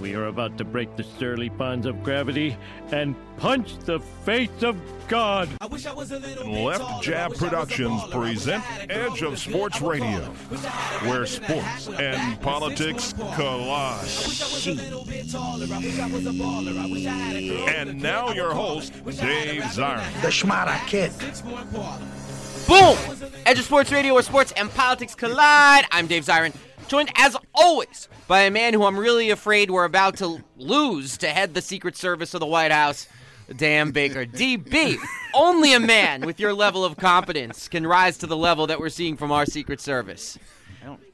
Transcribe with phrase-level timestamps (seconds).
[0.00, 2.56] We are about to break the surly bonds of gravity
[2.90, 4.76] and punch the face of
[5.08, 5.48] God.
[5.60, 10.20] Left Jab Productions present Edge of Sports Radio,
[11.02, 14.08] where sports and politics collide.
[17.68, 20.22] And now your host, Dave Zirin.
[20.22, 21.12] The Schmata Kid.
[22.66, 22.96] Boom!
[23.44, 25.84] Edge of Sports Radio, where sports and politics collide.
[25.90, 26.54] I'm Dave Zirin,
[26.90, 31.28] joined as always by a man who I'm really afraid we're about to lose to
[31.28, 33.06] head the Secret Service of the White House,
[33.56, 34.26] Dan Baker.
[34.26, 34.96] DB,
[35.32, 38.88] only a man with your level of competence can rise to the level that we're
[38.88, 40.36] seeing from our Secret Service.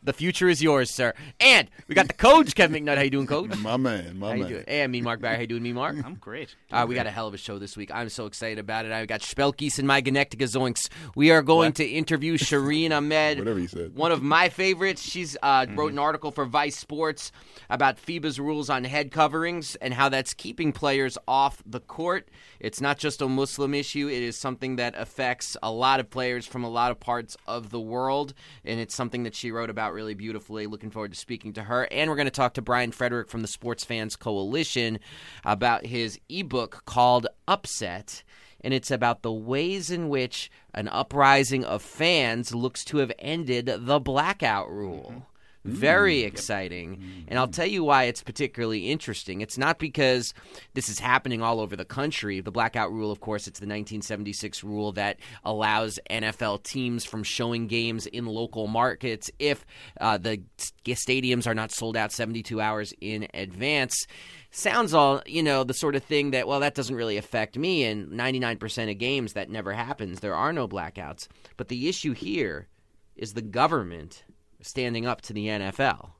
[0.07, 1.15] The future is yours, sir.
[1.41, 2.95] And we got the coach, Kevin McNutt.
[2.97, 3.51] How you doing, coach?
[3.59, 4.53] My man, my How you man.
[4.53, 4.65] doing?
[4.69, 5.35] Hey, I'm Mean Mark Barry.
[5.35, 5.97] How you doing, me, Mark?
[6.05, 6.55] I'm great.
[6.71, 7.91] Uh, we got a hell of a show this week.
[7.93, 8.93] I'm so excited about it.
[8.93, 10.89] I got Spelkies and my Genectica Zoinks.
[11.17, 13.97] We are going to interview Shireen Ahmed, Whatever you said.
[13.97, 15.03] one of my favorites.
[15.03, 17.33] She's uh, wrote an article for Vice Sports
[17.69, 22.29] about FIBA's rules on head coverings and how that's keeping players off the court.
[22.61, 26.47] It's not just a Muslim issue, it is something that affects a lot of players
[26.47, 28.35] from a lot of parts of the world.
[28.65, 30.67] And it's something that she wrote about really beautifully.
[30.67, 31.89] Looking forward to speaking to her.
[31.91, 35.01] And we're going to talk to Brian Frederick from the Sports Fans Coalition
[35.45, 38.23] about his ebook called Upset
[38.63, 43.71] and it's about the ways in which an uprising of fans looks to have ended
[43.79, 45.11] the blackout rule.
[45.11, 45.36] Mm-hmm.
[45.67, 47.03] Very exciting.
[47.29, 49.41] And I'll tell you why it's particularly interesting.
[49.41, 50.33] It's not because
[50.75, 52.41] this is happening all over the country.
[52.41, 57.67] The blackout rule, of course, it's the 1976 rule that allows NFL teams from showing
[57.67, 59.67] games in local markets if
[60.01, 60.41] uh, the
[60.85, 64.07] stadiums are not sold out 72 hours in advance
[64.51, 67.85] sounds all you know the sort of thing that well that doesn't really affect me
[67.85, 72.69] and 99% of games that never happens there are no blackouts but the issue here
[73.17, 74.25] is the government
[74.61, 76.11] standing up to the NFL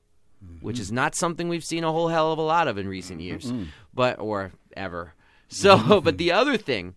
[0.61, 3.21] which is not something we've seen a whole hell of a lot of in recent
[3.21, 3.51] years
[3.93, 5.13] but or ever.
[5.49, 6.95] So but the other thing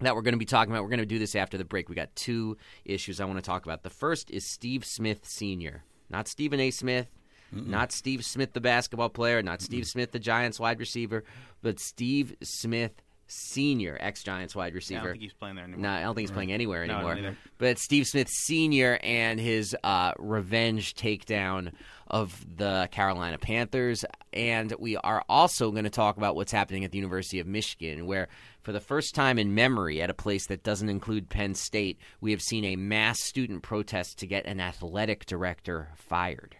[0.00, 1.88] that we're going to be talking about we're going to do this after the break
[1.88, 3.84] we got two issues i want to talk about.
[3.84, 5.84] The first is steve smith senior.
[6.08, 6.72] Not stephen a.
[6.72, 7.06] Smith
[7.52, 11.24] not Steve Smith, the basketball player, not Steve Smith, the Giants wide receiver,
[11.62, 15.82] but Steve Smith Senior, ex Giants wide Yeah, I don't think he's playing there anymore.
[15.82, 17.16] No, I don't think he's playing anywhere No, anymore.
[17.16, 17.36] either.
[17.58, 21.72] but Steve Smith Senior and his uh, revenge takedown
[22.08, 26.90] of the Carolina Panthers, and we are also going to talk about what's happening at
[26.90, 28.26] the University of Michigan, where
[28.62, 32.32] for the first time in memory, at a place that doesn't include Penn State, we
[32.32, 36.56] have seen a mass student protest to get an athletic director fired.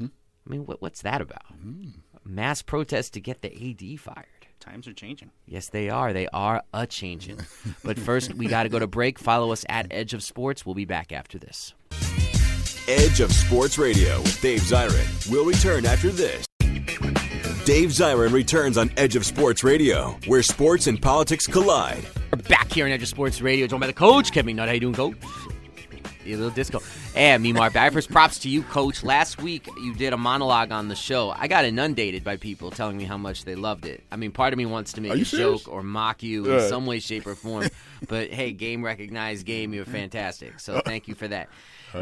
[0.00, 1.42] I mean, what, what's that about?
[2.24, 4.26] Mass protest to get the AD fired.
[4.64, 5.30] Times are changing.
[5.46, 6.14] Yes, they are.
[6.14, 7.38] They are a changing.
[7.84, 9.18] but first, we got to go to break.
[9.18, 10.64] Follow us at Edge of Sports.
[10.64, 11.74] We'll be back after this.
[12.88, 16.46] Edge of Sports Radio with Dave Zirin will return after this.
[17.66, 22.04] Dave Zirin returns on Edge of Sports Radio, where sports and politics collide.
[22.32, 24.68] We're back here on Edge of Sports Radio, joined by the coach, Kevin Nutt.
[24.68, 25.16] How you doing, coach?
[26.32, 26.80] A little disco.
[27.14, 29.02] And me, Mark First, props to you, coach.
[29.04, 31.30] Last week, you did a monologue on the show.
[31.30, 34.02] I got inundated by people telling me how much they loved it.
[34.10, 35.62] I mean, part of me wants to make a serious?
[35.64, 36.62] joke or mock you Yeah.
[36.62, 37.68] in some way, shape, or form.
[38.08, 39.74] but hey, game recognized game.
[39.74, 40.60] You're fantastic.
[40.60, 41.48] So thank you for that.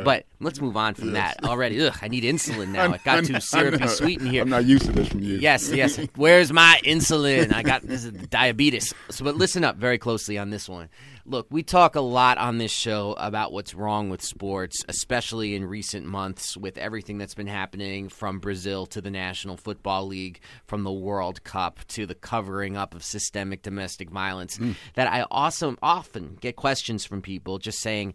[0.04, 1.78] But let's move on from that already.
[1.86, 2.90] Ugh, I need insulin now.
[2.94, 4.40] It got too syrupy sweet in here.
[4.42, 5.34] I'm not used to this from you.
[5.36, 5.98] Yes, yes.
[6.16, 7.52] Where's my insulin?
[7.52, 8.94] I got this is diabetes.
[9.10, 10.88] So, but listen up very closely on this one.
[11.24, 15.64] Look, we talk a lot on this show about what's wrong with sports, especially in
[15.64, 20.82] recent months with everything that's been happening from Brazil to the National Football League, from
[20.82, 24.58] the World Cup to the covering up of systemic domestic violence.
[24.58, 24.74] Mm.
[24.94, 28.14] That I also often get questions from people just saying,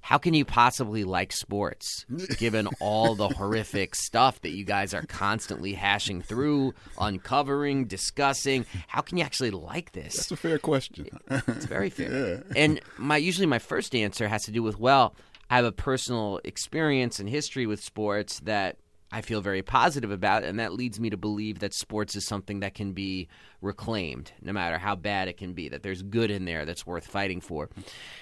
[0.00, 2.06] how can you possibly like sports
[2.38, 8.64] given all the horrific stuff that you guys are constantly hashing through, uncovering, discussing?
[8.86, 10.16] How can you actually like this?
[10.16, 11.08] That's a fair question.
[11.30, 12.44] It's very fair.
[12.56, 15.14] And my usually my first answer has to do with well,
[15.50, 18.76] I have a personal experience and history with sports that
[19.10, 22.60] I feel very positive about, and that leads me to believe that sports is something
[22.60, 23.28] that can be
[23.62, 27.06] reclaimed, no matter how bad it can be, that there's good in there that's worth
[27.06, 27.70] fighting for.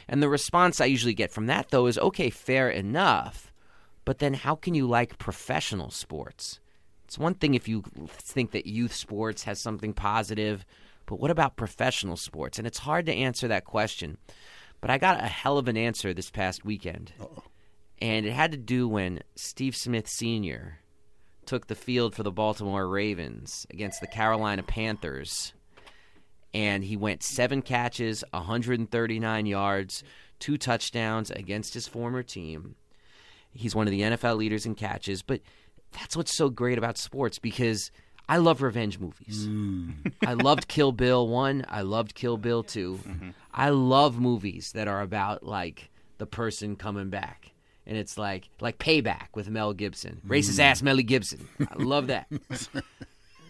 [0.06, 3.52] And the response I usually get from that, though, is okay, fair enough,
[4.04, 6.60] but then how can you like professional sports?
[7.04, 10.64] It's one thing if you think that youth sports has something positive,
[11.06, 12.58] but what about professional sports?
[12.58, 14.18] And it's hard to answer that question.
[14.80, 17.12] But I got a hell of an answer this past weekend.
[18.00, 20.80] And it had to do when Steve Smith Sr.
[21.46, 25.54] took the field for the Baltimore Ravens against the Carolina Panthers.
[26.52, 30.02] And he went seven catches, 139 yards,
[30.38, 32.76] two touchdowns against his former team.
[33.52, 35.22] He's one of the NFL leaders in catches.
[35.22, 35.40] But
[35.92, 37.90] that's what's so great about sports because
[38.28, 39.46] I love revenge movies.
[39.46, 40.12] Mm.
[40.26, 41.66] I loved Kill Bill 1.
[41.68, 42.96] I loved Kill Bill 2.
[42.96, 43.28] Mm-hmm.
[43.54, 47.52] I love movies that are about like the person coming back.
[47.86, 50.20] And it's like like Payback with Mel Gibson.
[50.26, 50.30] Mm.
[50.30, 51.48] Racist ass Mel Gibson.
[51.60, 52.26] I love that.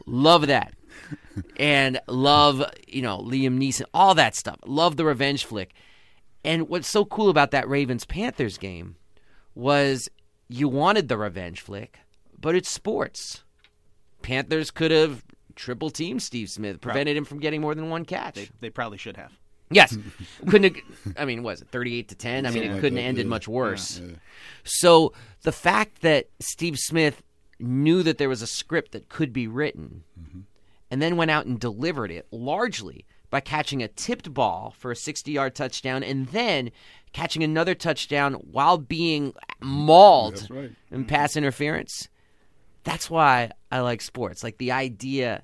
[0.07, 0.75] love that.
[1.59, 4.59] And love, you know, Liam Neeson, all that stuff.
[4.65, 5.75] Love the revenge flick.
[6.45, 8.97] And what's so cool about that Ravens Panthers game
[9.55, 10.09] was
[10.49, 11.99] you wanted the revenge flick,
[12.39, 13.43] but it's sports.
[14.23, 15.25] Panthers could have
[15.57, 18.35] triple teamed Steve Smith, prevented him from getting more than one catch.
[18.35, 19.33] They, they probably should have.
[19.71, 19.97] Yes,
[20.49, 20.77] couldn't.
[20.77, 22.47] Have, I mean, was it thirty-eight to ten?
[22.47, 24.01] I mean, it couldn't have ended much worse.
[24.65, 27.23] So the fact that Steve Smith
[27.59, 30.05] knew that there was a script that could be written,
[30.91, 34.97] and then went out and delivered it largely by catching a tipped ball for a
[34.97, 36.71] sixty-yard touchdown, and then
[37.13, 40.71] catching another touchdown while being mauled right.
[40.91, 42.09] in pass interference.
[42.85, 44.45] That's why I like sports.
[44.45, 45.43] Like the idea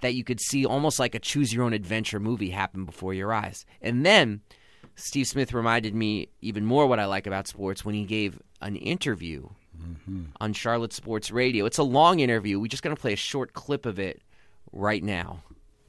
[0.00, 3.32] that you could see almost like a choose your own adventure movie happen before your
[3.32, 3.64] eyes.
[3.80, 4.40] And then
[4.94, 8.76] Steve Smith reminded me even more what I like about sports when he gave an
[8.76, 9.48] interview
[9.80, 10.24] mm-hmm.
[10.40, 11.66] on Charlotte Sports Radio.
[11.66, 12.58] It's a long interview.
[12.58, 14.22] We're just going to play a short clip of it
[14.72, 15.42] right now.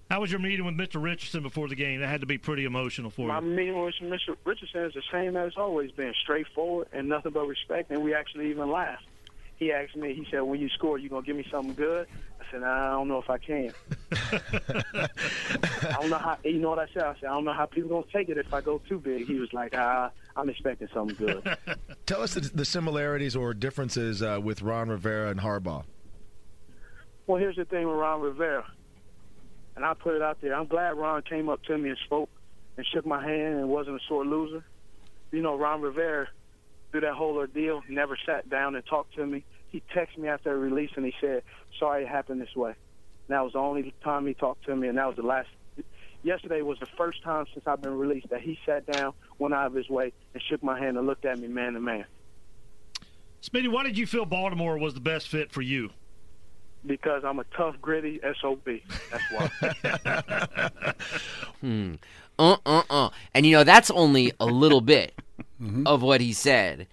[0.10, 1.02] How was your meeting with Mr.
[1.02, 2.00] Richardson before the game?
[2.00, 3.42] That had to be pretty emotional for My you.
[3.42, 4.36] My meeting with Mr.
[4.44, 8.50] Richardson is the same as always been, straightforward and nothing but respect, and we actually
[8.50, 9.06] even laughed.
[9.60, 12.08] He asked me, he said, when you score, you going to give me something good?
[12.40, 13.74] I said, nah, I don't know if I can.
[15.92, 17.04] I don't know how, you know what I said?
[17.04, 19.00] I said, I don't know how people going to take it if I go too
[19.00, 19.28] big.
[19.28, 21.58] He was like, ah, I'm expecting something good.
[22.06, 25.84] Tell us the, the similarities or differences uh, with Ron Rivera and Harbaugh.
[27.28, 28.66] Well, here's the thing with Ron Rivera,
[29.76, 30.56] and I put it out there.
[30.56, 32.30] I'm glad Ron came up to me and spoke
[32.78, 34.64] and shook my hand and wasn't a sore loser.
[35.32, 36.28] You know, Ron Rivera,
[36.92, 39.44] through that whole ordeal, never sat down and talked to me.
[39.70, 41.44] He texted me after the release and he said,
[41.80, 44.88] "Sorry it happened this way." And that was the only time he talked to me,
[44.88, 45.50] and that was the last.
[46.22, 49.68] Yesterday was the first time since I've been released that he sat down, went out
[49.68, 52.06] of his way, and shook my hand and looked at me man to man.
[53.42, 55.92] Smitty, why did you feel Baltimore was the best fit for you?
[56.86, 58.68] Because I'm a tough, gritty SOB.
[59.12, 60.94] That's why.
[62.40, 63.10] Uh uh uh.
[63.34, 65.14] And you know, that's only a little bit
[65.62, 65.88] Mm-hmm.
[65.88, 66.88] of what he said.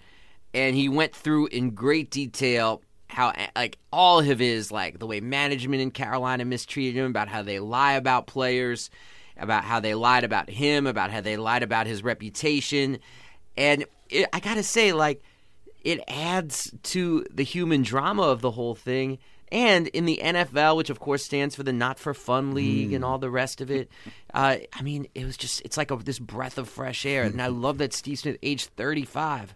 [0.53, 5.21] And he went through in great detail how, like, all of his, like, the way
[5.21, 8.89] management in Carolina mistreated him, about how they lie about players,
[9.37, 12.99] about how they lied about him, about how they lied about his reputation.
[13.55, 15.23] And it, I gotta say, like,
[15.85, 19.19] it adds to the human drama of the whole thing.
[19.51, 23.05] And in the NFL, which of course stands for the Not for Fun League and
[23.05, 23.89] all the rest of it,
[24.33, 27.23] uh, I mean, it was just, it's like a, this breath of fresh air.
[27.23, 29.55] And I love that Steve Smith, age 35,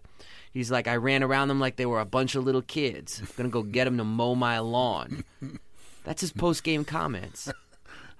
[0.52, 3.20] he's like, I ran around them like they were a bunch of little kids.
[3.20, 5.24] I'm going to go get them to mow my lawn.
[6.04, 7.52] That's his post game comments.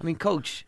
[0.00, 0.66] I mean, coach,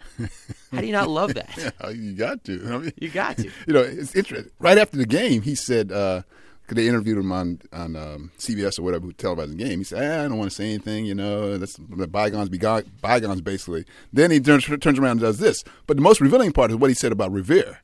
[0.73, 1.51] how do you not love that?
[1.57, 2.63] Yeah, you got to.
[2.67, 3.51] I mean, You got to.
[3.67, 4.51] You know, it's interesting.
[4.59, 6.23] Right after the game, he said, uh,
[6.65, 9.79] because they interviewed him on on um, CBS or whatever, televising the game.
[9.81, 11.05] He said, ah, "I don't want to say anything.
[11.05, 15.21] You know, that's let bygones be go- bygones." Basically, then he turns turns around and
[15.21, 15.63] does this.
[15.87, 17.79] But the most revealing part is what he said about Rivera.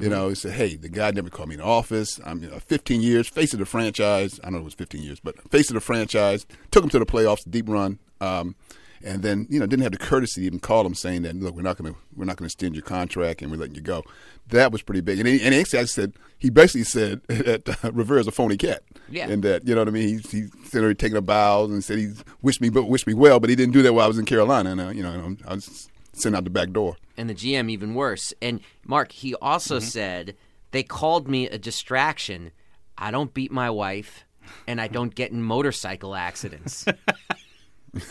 [0.00, 2.18] You know, he said, "Hey, the guy never called me in office.
[2.24, 4.40] I'm you know, 15 years, face of the franchise.
[4.40, 6.46] I don't know it was 15 years, but face of the franchise.
[6.72, 8.56] Took him to the playoffs, deep run." Um,
[9.04, 11.54] and then you know didn't have the courtesy to even call him saying that look
[11.54, 13.80] we're not going to we're not going to extend your contract and we're letting you
[13.80, 14.02] go.
[14.48, 15.18] That was pretty big.
[15.18, 18.82] And he, and actually said he basically said that uh, Rivera's a phony cat.
[19.08, 19.28] Yeah.
[19.28, 20.08] And that you know what I mean.
[20.08, 23.14] He he said he taking a bows and said he wished me but wished me
[23.14, 24.72] well, but he didn't do that while I was in Carolina.
[24.72, 26.96] And uh, you know I was sent out the back door.
[27.16, 28.32] and the GM even worse.
[28.40, 30.36] And Mark, he also said
[30.70, 32.52] they called me a distraction
[32.96, 34.24] I don't beat my wife,
[34.66, 36.84] and I don't get in motorcycle accidents.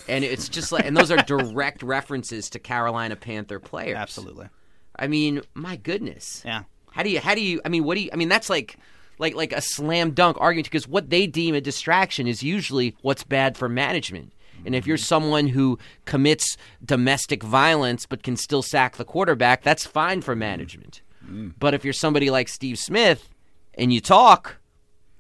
[0.08, 3.98] and it's just like, and those are direct references to Carolina Panther players.
[3.98, 4.48] Absolutely.
[4.96, 6.42] I mean, my goodness.
[6.46, 6.64] Yeah.
[6.92, 7.20] How do you?
[7.20, 7.62] How do you?
[7.66, 8.10] I mean, what do you?
[8.14, 8.78] I mean, that's like,
[9.18, 13.24] like, like a slam dunk argument because what they deem a distraction is usually what's
[13.24, 14.32] bad for management.
[14.66, 15.04] And if you're mm-hmm.
[15.04, 20.40] someone who commits domestic violence but can still sack the quarterback, that's fine for mm-hmm.
[20.40, 21.02] management.
[21.28, 21.54] Mm.
[21.60, 23.30] But if you're somebody like Steve Smith
[23.76, 24.58] and you talk,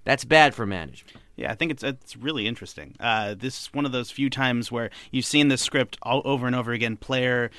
[0.03, 1.17] that's bad for management.
[1.35, 2.95] Yeah, I think it's it's really interesting.
[2.99, 6.45] Uh, this is one of those few times where you've seen this script all over
[6.45, 6.95] and over again.
[6.95, 7.49] Player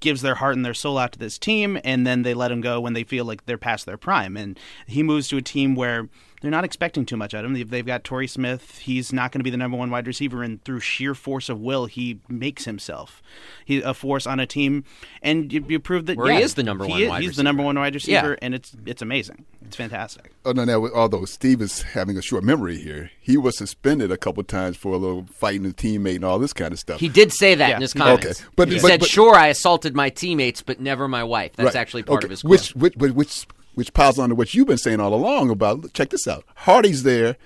[0.00, 2.60] gives their heart and their soul out to this team, and then they let him
[2.60, 4.36] go when they feel like they're past their prime.
[4.36, 6.08] And he moves to a team where
[6.40, 7.54] they're not expecting too much out of him.
[7.54, 8.78] They've, they've got Torrey Smith.
[8.78, 11.60] He's not going to be the number one wide receiver, and through sheer force of
[11.60, 13.22] will, he makes himself
[13.64, 14.84] he a force on a team.
[15.22, 17.36] And you, you prove that Where he is the number he one is- wide He's
[17.36, 18.36] the number one wide receiver, Yeah.
[18.42, 19.44] and it's it's amazing.
[19.66, 20.32] It's fantastic.
[20.44, 20.64] Oh no!
[20.64, 24.76] Now, although Steve is having a short memory here, he was suspended a couple times
[24.76, 26.98] for a little fighting his teammate and all this kind of stuff.
[27.00, 27.76] He did say that Yeah.
[27.76, 27.98] in his Okay.
[28.00, 28.42] comments.
[28.56, 31.66] But- he but- said, but- "Sure, I assaulted my teammates, but never my wife." That's
[31.74, 31.76] Right.
[31.76, 32.26] actually part Okay.
[32.26, 32.50] of his quote.
[32.50, 33.46] Which, which, which,
[33.80, 35.92] which, piles on to what you've been saying all along about.
[35.94, 36.44] Check this out.
[36.54, 37.36] Hardy's there.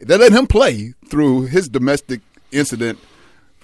[0.00, 2.20] They let him play through his domestic
[2.50, 2.98] incident.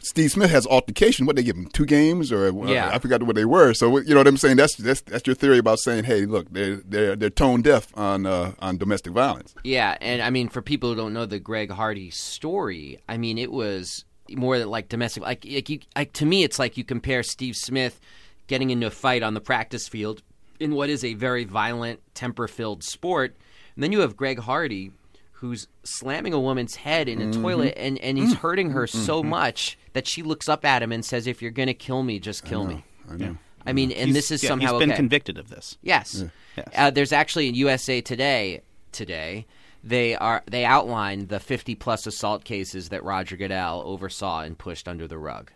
[0.02, 1.26] Steve Smith has altercation.
[1.26, 2.88] What they give him two games or uh, Yeah.
[2.88, 3.74] I forgot what they were.
[3.74, 4.56] So you know what I'm saying.
[4.56, 8.24] That's that's that's your theory about saying, hey, look, they're they're they're tone deaf on
[8.24, 9.54] uh, on domestic violence.
[9.62, 13.36] Yeah, and I mean, for people who don't know the Greg Hardy story, I mean,
[13.36, 15.22] it was more like domestic.
[15.22, 18.00] Like, like you, like to me, it's like you compare Steve Smith
[18.46, 20.22] getting into a fight on the practice field
[20.60, 23.36] in what is a very violent, temper-filled sport,
[23.74, 24.92] and then you have Greg Hardy.
[25.32, 27.42] Who's slamming a woman's head in a Mm-hmm.
[27.42, 31.02] toilet and, and he's hurting her so much that she looks up at him and
[31.02, 32.84] says, If you're going to kill me, just kill me.
[33.10, 33.38] I know.
[33.64, 34.96] I mean, and He's- this is yeah, somehow he's been okay.
[34.96, 35.78] convicted of this.
[35.80, 36.24] Yes.
[36.58, 36.68] Yes.
[36.76, 38.60] Uh, there's actually in USA Today
[38.92, 39.46] today
[39.82, 44.86] they are they outlined the 50 plus assault cases that Roger Goodell oversaw and pushed
[44.88, 45.50] under the rug.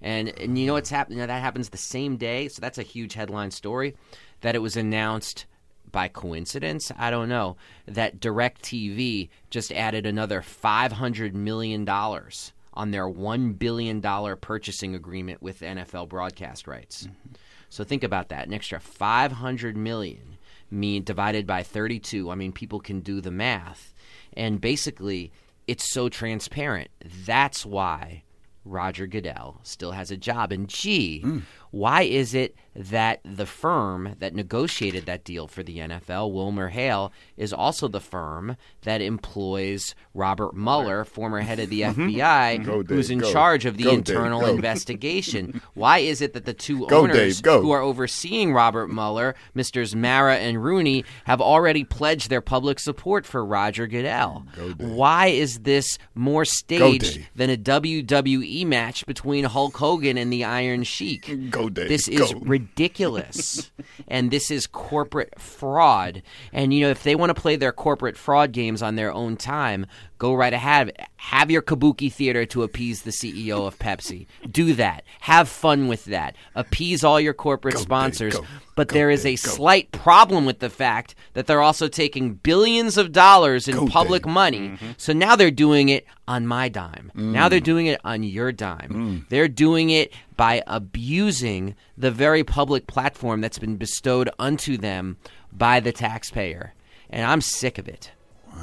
[0.00, 1.18] And and you know what's happening?
[1.18, 3.96] That happens the same day, so that's a huge headline story
[4.40, 5.46] that it was announced
[5.92, 13.08] by coincidence, I don't know, that DirecTV just added another 500 million dollars on their
[13.08, 17.04] 1 billion dollar purchasing agreement with NFL broadcast rights.
[17.04, 17.34] Mm-hmm.
[17.70, 18.46] So think about that.
[18.46, 20.36] An extra 500 million
[20.70, 22.30] mean divided by 32.
[22.30, 23.94] I mean, people can do the math.
[24.34, 25.32] And basically,
[25.66, 26.90] it's so transparent.
[27.24, 28.22] That's why
[28.64, 30.52] Roger Goodell still has a job.
[30.52, 31.42] And gee, mm.
[31.70, 37.12] why is it that the firm that negotiated that deal for the NFL, Wilmer Hale,
[37.36, 42.08] is also the firm that employs Robert Mueller, former head of the mm-hmm.
[42.08, 43.32] FBI, Go, who's in go.
[43.32, 44.48] charge of the Go, internal go.
[44.48, 45.60] investigation?
[45.74, 50.36] Why is it that the two owners Dave, who are overseeing Robert Mueller, Misters Mara
[50.36, 54.46] and Rooney, have already pledged their public support for Roger Goodell?
[54.78, 57.30] Why is this more staged Dave.
[57.34, 61.50] than a WWE match between Hulk Hogan and the Iron Sheik?
[61.50, 62.40] Go, Dave, This is go.
[62.66, 63.70] Ridiculous.
[64.08, 66.22] and this is corporate fraud.
[66.52, 69.36] And, you know, if they want to play their corporate fraud games on their own
[69.36, 69.86] time,
[70.18, 70.96] go right ahead.
[71.16, 74.26] Have your kabuki theater to appease the CEO of Pepsi.
[74.50, 75.04] Do that.
[75.20, 76.36] Have fun with that.
[76.54, 78.36] Appease all your corporate Go, sponsors.
[78.36, 78.44] go.
[78.74, 82.96] But Go, there is a slight problem with the fact that they're also taking billions
[82.96, 84.70] of dollars in public money.
[84.70, 84.90] Mm-hmm.
[84.96, 87.10] So now they're doing it on my dime.
[87.14, 87.64] Now they're mm.
[87.64, 88.90] doing it on your dime.
[89.24, 89.28] Mm.
[89.28, 95.16] They're doing it by abusing the very public platform that's been bestowed unto them
[95.52, 96.74] by the taxpayer.
[97.08, 98.10] And I'm sick of it.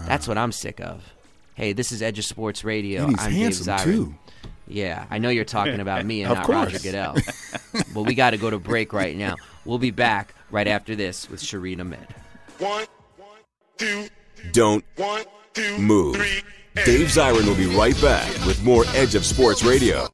[0.05, 1.13] That's what I'm sick of.
[1.55, 3.03] Hey, this is Edge of Sports Radio.
[3.03, 3.83] And he's I'm handsome, Dave Zirin.
[3.83, 4.15] too.
[4.67, 6.73] Yeah, I know you're talking about me and not course.
[6.73, 7.15] Roger Goodell.
[7.93, 9.35] but we got to go to break right now.
[9.65, 12.07] We'll be back right after this with Shireen Ahmed.
[12.59, 12.85] One,
[13.77, 14.07] two,
[14.51, 16.15] Don't one, two, move.
[16.15, 16.41] three.
[16.85, 20.07] Dave Zirin will be right back with more Edge of Sports Radio.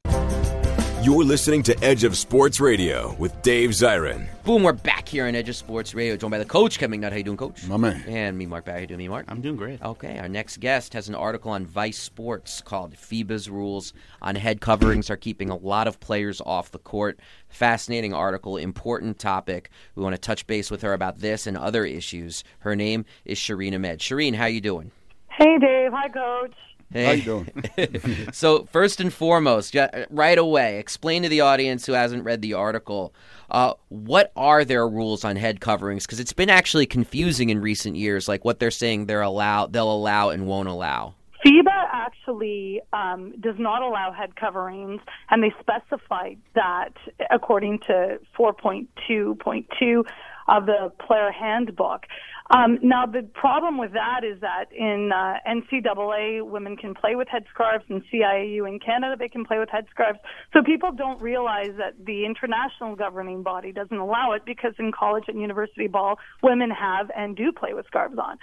[1.02, 4.28] You're listening to Edge of Sports Radio with Dave Zirin.
[4.44, 7.12] Boom, we're back here on Edge of Sports Radio, joined by the coach, Kevin Nutt.
[7.12, 7.66] How you doing, coach?
[7.66, 8.04] My man.
[8.06, 8.76] And me, Mark Barry.
[8.76, 9.24] How you doing, me, Mark?
[9.28, 9.80] I'm doing great.
[9.82, 14.60] Okay, our next guest has an article on Vice Sports called FIBA's Rules on Head
[14.60, 17.18] Coverings Are Keeping a Lot of Players Off the Court.
[17.48, 19.70] Fascinating article, important topic.
[19.94, 22.44] We want to touch base with her about this and other issues.
[22.58, 24.00] Her name is Shireen Ahmed.
[24.00, 24.90] Shireen, how you doing?
[25.30, 25.92] Hey, Dave.
[25.92, 26.54] Hi, Coach.
[26.92, 27.04] Hey.
[27.04, 28.28] How you doing?
[28.32, 29.76] so first and foremost,
[30.10, 33.14] right away, explain to the audience who hasn't read the article
[33.50, 36.06] uh, what are their rules on head coverings?
[36.06, 39.92] Because it's been actually confusing in recent years, like what they're saying they're allow, they'll
[39.92, 41.14] allow and won't allow.
[41.44, 46.92] FIBA actually um, does not allow head coverings, and they specified that
[47.30, 50.04] according to 4.2.2
[50.48, 52.04] of the player handbook.
[52.50, 57.28] Um, now, the problem with that is that in uh, NCAA, women can play with
[57.28, 57.88] headscarves.
[57.88, 60.18] and CIAU in Canada, they can play with headscarves.
[60.52, 65.24] So people don't realize that the international governing body doesn't allow it because in college
[65.28, 68.36] and university ball, women have and do play with scarves on.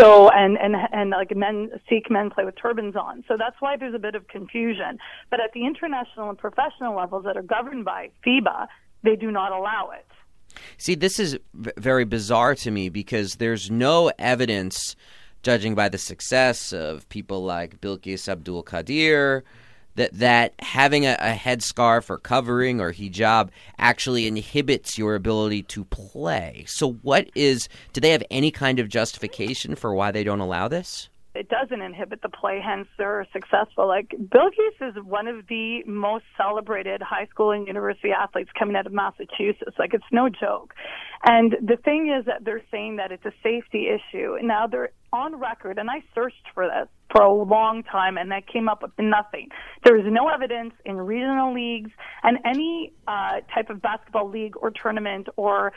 [0.00, 3.22] So and and and like men Sikh men play with turbans on.
[3.28, 4.98] So that's why there's a bit of confusion.
[5.30, 8.68] But at the international and professional levels that are governed by FIBA,
[9.02, 10.06] they do not allow it.
[10.78, 14.96] See, this is very bizarre to me because there's no evidence,
[15.42, 19.42] judging by the success of people like Bilqis Abdul-Qaadir,
[19.96, 25.84] that that having a, a headscarf or covering or hijab actually inhibits your ability to
[25.84, 26.64] play.
[26.66, 27.68] So, what is?
[27.92, 31.08] Do they have any kind of justification for why they don't allow this?
[31.34, 33.88] It doesn't inhibit the play, hence they're successful.
[33.88, 38.86] Like Bilqis is one of the most celebrated high school and university athletes coming out
[38.86, 39.76] of Massachusetts.
[39.78, 40.74] Like it's no joke.
[41.26, 44.36] And the thing is that they're saying that it's a safety issue.
[44.42, 48.46] Now they're on record, and I searched for this for a long time, and that
[48.46, 49.48] came up with nothing.
[49.84, 51.90] There is no evidence in regional leagues
[52.22, 55.72] and any uh, type of basketball league or tournament or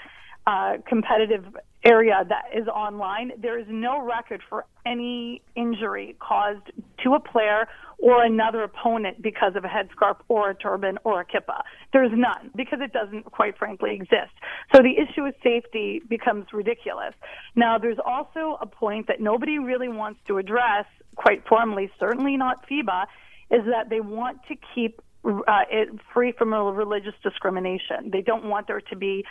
[0.48, 1.44] uh, competitive
[1.84, 6.72] area that is online, there is no record for any injury caused
[7.04, 7.68] to a player
[8.00, 11.62] or another opponent because of a headscarf or a turban or a kippah.
[11.92, 14.32] There's none because it doesn't, quite frankly, exist.
[14.74, 17.14] So the issue of safety becomes ridiculous.
[17.56, 20.86] Now, there's also a point that nobody really wants to address,
[21.16, 23.06] quite formally, certainly not FIBA,
[23.52, 28.12] is that they want to keep uh, it free from religious discrimination.
[28.12, 29.26] They don't want there to be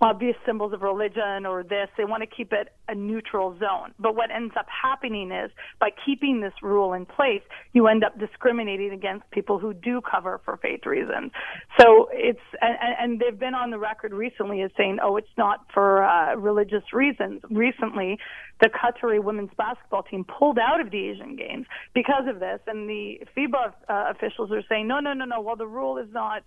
[0.00, 1.88] obvious symbols of religion or this.
[1.96, 3.94] They want to keep it a neutral zone.
[3.98, 7.42] But what ends up happening is by keeping this rule in place,
[7.72, 11.32] you end up discriminating against people who do cover for faith reasons.
[11.78, 15.66] So it's, and, and they've been on the record recently as saying, oh, it's not
[15.72, 17.42] for uh, religious reasons.
[17.50, 18.18] Recently,
[18.60, 22.88] the Qatari women's basketball team pulled out of the Asian Games because of this, and
[22.88, 25.40] the FIBA uh, officials are saying, no, no, no, no.
[25.40, 26.42] Well, the rule is not,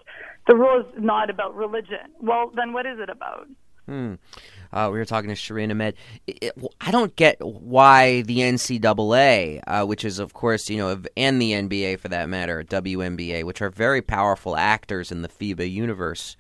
[0.48, 2.12] the rule is not about religion.
[2.20, 3.48] Well, then what is it about?
[3.88, 4.14] Hmm.
[4.72, 5.96] Uh, we were talking to Shireen Ahmed.
[6.26, 11.02] It, it, I don't get why the NCAA, uh, which is, of course, you know,
[11.18, 15.70] and the NBA for that matter, WNBA, which are very powerful actors in the FIBA
[15.70, 16.38] universe,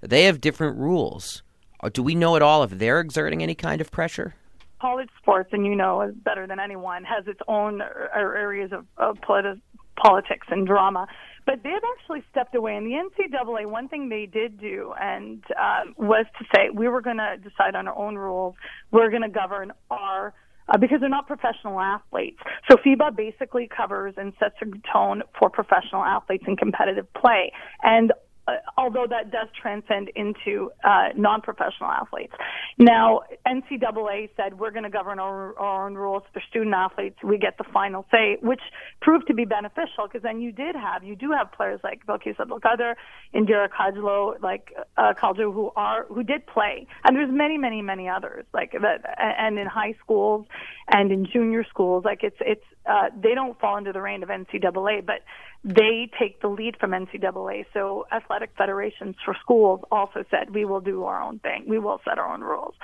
[0.00, 1.42] they have different rules.
[1.80, 4.34] Uh, do we know at all if they're exerting any kind of pressure?
[4.80, 7.80] College sports, and you know better than anyone, has its own
[8.14, 9.60] areas of, of politi-
[9.96, 11.06] politics and drama.
[11.46, 12.76] But they've actually stepped away.
[12.76, 17.02] And the NCAA, one thing they did do and um, was to say we were
[17.02, 18.54] going to decide on our own rules.
[18.90, 20.32] We're going to govern our
[20.68, 22.38] uh, because they're not professional athletes.
[22.70, 27.52] So FIBA basically covers and sets a tone for professional athletes in competitive play.
[27.82, 28.12] And
[28.46, 32.32] uh, although that does transcend into uh, non-professional athletes.
[32.78, 37.16] Now, NCAA said we're going to govern our, our, own rules for student athletes.
[37.22, 38.60] We get the final say, which
[39.00, 42.38] proved to be beneficial because then you did have, you do have players like Bilqis
[42.38, 42.94] Abdul-Qaadir,
[43.34, 48.08] Indira Kaljo, like uh, Kaljo, who are who did play, and there's many, many, many
[48.08, 50.46] others like that, and in high schools
[50.88, 54.28] and in junior schools, like it's it's uh, they don't fall under the reign of
[54.28, 55.20] NCAA, but
[55.64, 57.64] they take the lead from NCAA.
[57.72, 61.64] So athletic federations for schools also said we will do our own thing.
[61.66, 62.74] We will set our own rules.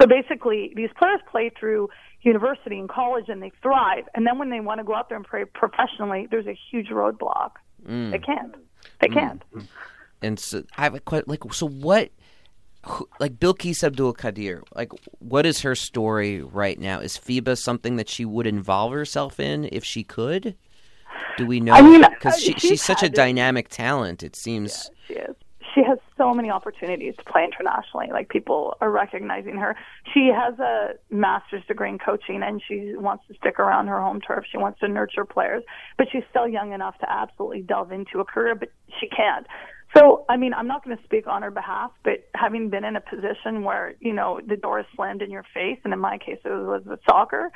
[0.00, 1.88] So basically, these players play through
[2.22, 4.04] university and college and they thrive.
[4.14, 6.88] And then when they want to go out there and play professionally, there's a huge
[6.88, 7.52] roadblock.
[7.86, 8.12] Mm.
[8.12, 8.54] They can't.
[9.00, 9.14] They mm.
[9.14, 9.42] can't.
[10.22, 11.24] And so I have a question.
[11.28, 12.10] Like, so what?
[13.18, 17.00] Like Bilqis Abdul-Qaadir, like what is her story right now?
[17.00, 20.54] Is FIBA something that she would involve herself in if she could?
[21.36, 21.74] Do we know?
[21.74, 24.22] I mean, because she, she's, she's such a dynamic talent.
[24.22, 24.90] It seems.
[25.08, 25.36] Yeah, she is.
[25.74, 28.08] She has so many opportunities to play internationally.
[28.10, 29.76] Like people are recognizing her.
[30.12, 34.20] She has a master's degree in coaching, and she wants to stick around her home
[34.20, 34.44] turf.
[34.50, 35.62] She wants to nurture players,
[35.96, 38.54] but she's still young enough to absolutely delve into a career.
[38.54, 39.46] But she can't.
[39.96, 42.94] So, I mean, I'm not going to speak on her behalf, but having been in
[42.94, 46.18] a position where, you know, the door is slammed in your face, and in my
[46.18, 47.50] case, it was with soccer,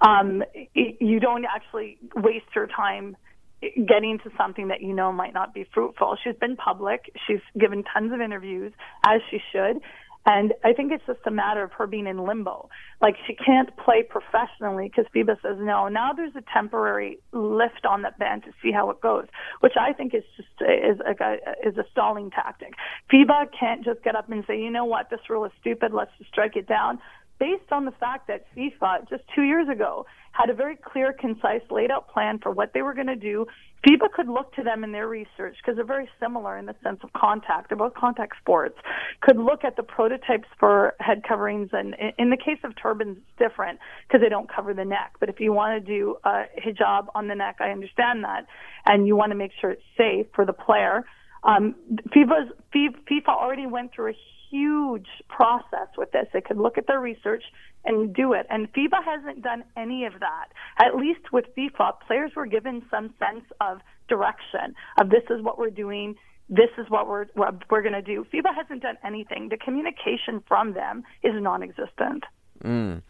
[0.00, 0.42] um,
[0.74, 3.16] you don't actually waste your time
[3.62, 6.16] getting to something that you know might not be fruitful.
[6.22, 7.10] She's been public.
[7.26, 8.72] She's given tons of interviews,
[9.06, 9.80] as she should.
[10.26, 12.68] And I think it's just a matter of her being in limbo.
[13.00, 15.86] Like she can't play professionally because FIBA says no.
[15.86, 19.26] Now there's a temporary lift on that ban to see how it goes,
[19.60, 21.36] which I think is just is a
[21.66, 22.74] is a stalling tactic.
[23.12, 25.92] FIBA can't just get up and say, you know what, this rule is stupid.
[25.92, 26.98] Let's just strike it down.
[27.38, 31.62] Based on the fact that FIFA just two years ago had a very clear, concise,
[31.70, 33.46] laid out plan for what they were going to do.
[33.86, 36.98] FIBA could look to them in their research because they're very similar in the sense
[37.02, 37.68] of contact.
[37.68, 38.76] They're both contact sports.
[39.20, 43.38] Could look at the prototypes for head coverings, and in the case of turbans, it's
[43.38, 45.14] different because they don't cover the neck.
[45.20, 48.46] But if you want to do a hijab on the neck, I understand that,
[48.86, 51.04] and you want to make sure it's safe for the player.
[51.44, 51.76] Um,
[52.14, 54.16] FIFA already went through a
[54.50, 56.26] huge process with this.
[56.32, 57.44] They could look at their research
[57.84, 58.46] and do it.
[58.50, 60.48] And FIBA hasn't done any of that.
[60.78, 65.58] At least with FIFA, players were given some sense of direction of this is what
[65.58, 66.16] we're doing.
[66.48, 68.24] This is what we're what we're going to do.
[68.32, 69.48] FIBA hasn't done anything.
[69.48, 72.24] The communication from them is non-existent.
[72.62, 73.02] Mm.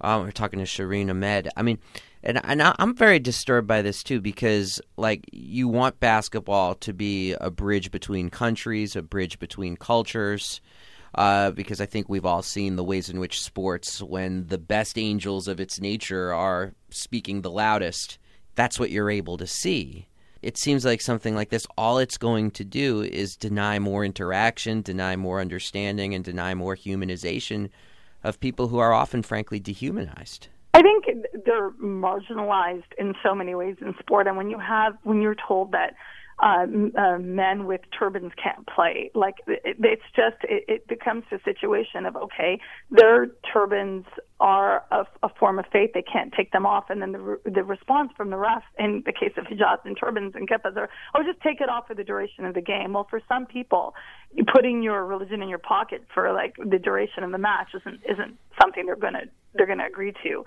[0.00, 1.48] Um, we're talking to Shireen Ahmed.
[1.56, 1.78] I mean,
[2.24, 7.34] and and I'm very disturbed by this too because like you want basketball to be
[7.34, 10.60] a bridge between countries, a bridge between cultures
[11.14, 14.98] uh, because I think we've all seen the ways in which sports, when the best
[14.98, 18.18] angels of its nature are speaking the loudest,
[18.54, 20.08] that's what you're able to see.
[20.42, 24.82] It seems like something like this, all it's going to do is deny more interaction,
[24.82, 27.70] deny more understanding, and deny more humanization
[28.22, 30.48] of people who are often, frankly, dehumanized.
[30.74, 31.04] I think
[31.46, 35.72] they're marginalized in so many ways in sport, and when you have when you're told
[35.72, 35.94] that
[36.42, 36.66] uh,
[36.98, 39.10] uh, men with turbans can't play.
[39.14, 42.58] Like it, it's just it, it becomes a situation of okay,
[42.90, 44.04] their turbans
[44.40, 47.62] are a, a form of faith; they can't take them off, and then the the
[47.62, 51.22] response from the ref in the case of hijabs and turbans and kippas are oh
[51.22, 52.94] just take it off for the duration of the game.
[52.94, 53.94] Well, for some people,
[54.52, 58.36] putting your religion in your pocket for like the duration of the match isn't isn't
[58.60, 60.44] something they're gonna they're gonna agree to.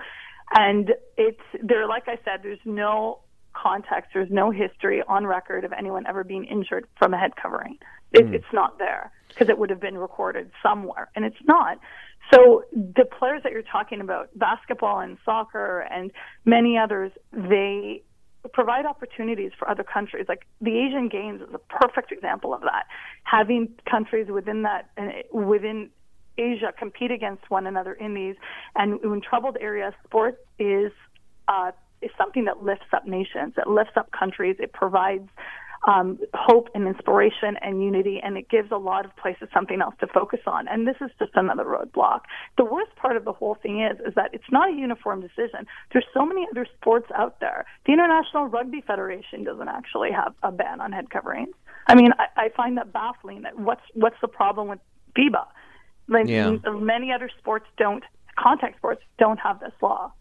[0.55, 3.19] And it's there, like I said, there's no
[3.61, 4.11] context.
[4.13, 7.77] There's no history on record of anyone ever being injured from a head covering.
[8.11, 8.33] It, mm.
[8.33, 11.79] It's not there because it would have been recorded somewhere, and it's not.
[12.33, 16.11] So the players that you're talking about, basketball and soccer and
[16.45, 18.03] many others, they
[18.53, 20.25] provide opportunities for other countries.
[20.27, 22.85] Like the Asian Games is a perfect example of that.
[23.23, 24.89] Having countries within that
[25.31, 25.89] within
[26.37, 28.35] Asia compete against one another in these,
[28.75, 30.91] and in troubled areas, sport is
[31.47, 35.29] uh, is something that lifts up nations, it lifts up countries, it provides
[35.87, 39.95] um, hope and inspiration and unity, and it gives a lot of places something else
[39.99, 40.67] to focus on.
[40.67, 42.21] And this is just another roadblock.
[42.57, 45.67] The worst part of the whole thing is, is that it's not a uniform decision.
[45.93, 47.65] There's so many other sports out there.
[47.85, 51.55] The International Rugby Federation doesn't actually have a ban on head coverings.
[51.87, 53.43] I mean, I, I find that baffling.
[53.43, 54.79] That what's what's the problem with
[55.17, 55.45] FIBA?
[56.09, 56.57] Like, yeah.
[56.69, 58.03] Many other sports don't.
[58.37, 60.11] Contact sports don't have this law.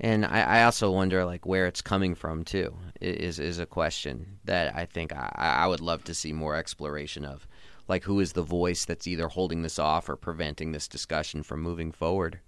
[0.00, 4.38] And I, I, also wonder like where it's coming from too is is a question
[4.44, 7.48] that I think I, I would love to see more exploration of.
[7.88, 11.62] Like who is the voice that's either holding this off or preventing this discussion from
[11.62, 12.40] moving forward?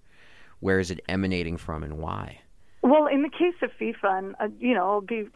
[0.60, 2.40] Where is it emanating from and why?
[2.82, 5.28] Well, in the case of FIFA, and uh, you know, I'll be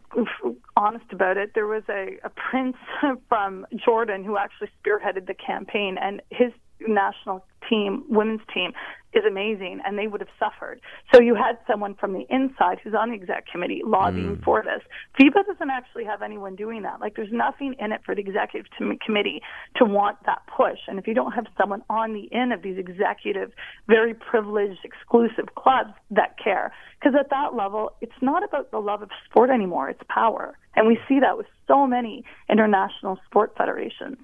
[0.77, 1.53] honest about it.
[1.55, 2.77] There was a, a prince
[3.29, 6.53] from Jordan who actually spearheaded the campaign, and his
[6.87, 8.72] national team, women's team,
[9.12, 10.81] is amazing, and they would have suffered.
[11.12, 14.44] So you had someone from the inside who's on the exec committee lobbying mm.
[14.44, 14.83] for this.
[15.20, 17.01] FIBA doesn't actually have anyone doing that.
[17.01, 18.66] Like there's nothing in it for the executive
[19.05, 19.42] committee
[19.77, 20.79] to want that push.
[20.88, 23.53] And if you don't have someone on the end of these executive,
[23.88, 29.03] very privileged, exclusive clubs that care, because at that level, it's not about the love
[29.03, 30.57] of sport anymore; it's power.
[30.75, 34.18] And we see that with so many international sport federations.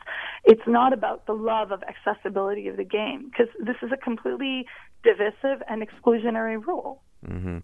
[0.44, 4.66] It's not about the love of accessibility of the game because this is a completely
[5.02, 7.02] divisive and exclusionary rule.
[7.26, 7.58] Mm-hmm.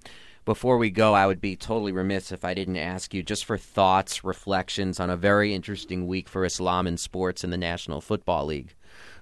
[0.44, 3.56] Before we go, I would be totally remiss if I didn't ask you just for
[3.56, 8.46] thoughts, reflections on a very interesting week for Islam in sports in the National Football
[8.46, 8.74] League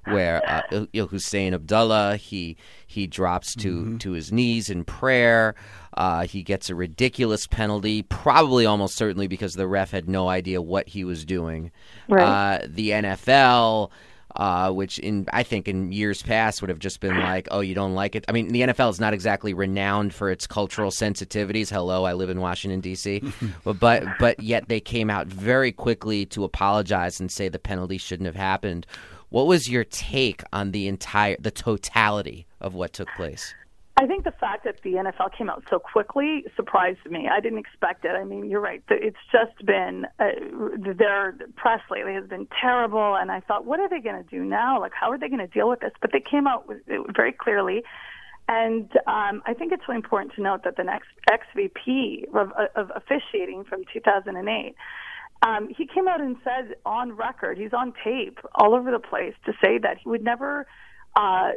[0.05, 3.97] where uh, Husain Abdullah he he drops to mm-hmm.
[3.99, 5.55] to his knees in prayer.
[5.95, 10.61] Uh, he gets a ridiculous penalty, probably almost certainly because the ref had no idea
[10.61, 11.71] what he was doing.
[12.09, 12.23] Right.
[12.62, 13.91] Uh, the NFL.
[14.35, 17.75] Uh, which in I think in years past would have just been like, oh, you
[17.75, 18.25] don't like it.
[18.29, 21.69] I mean, the NFL is not exactly renowned for its cultural sensitivities.
[21.69, 23.23] Hello, I live in Washington D.C.,
[23.65, 27.99] but, but but yet they came out very quickly to apologize and say the penalty
[27.99, 28.87] shouldn't have happened.
[29.33, 33.55] What was your take on the entire, the totality of what took place?
[33.97, 37.31] I think the fact that the NFL came out so quickly surprised me.
[37.33, 38.11] I didn't expect it.
[38.11, 38.83] I mean, you're right.
[38.90, 40.33] It's just been uh,
[40.77, 44.45] their press lately has been terrible, and I thought, what are they going to do
[44.45, 44.79] now?
[44.79, 45.92] Like, how are they going to deal with this?
[46.03, 47.85] But they came out with it very clearly,
[48.49, 52.92] and um, I think it's really important to note that the next XVP of, of
[52.95, 54.75] officiating from 2008
[55.42, 59.35] um, he came out and said on record, he's on tape all over the place
[59.46, 60.66] to say that he would never
[61.16, 61.52] uh,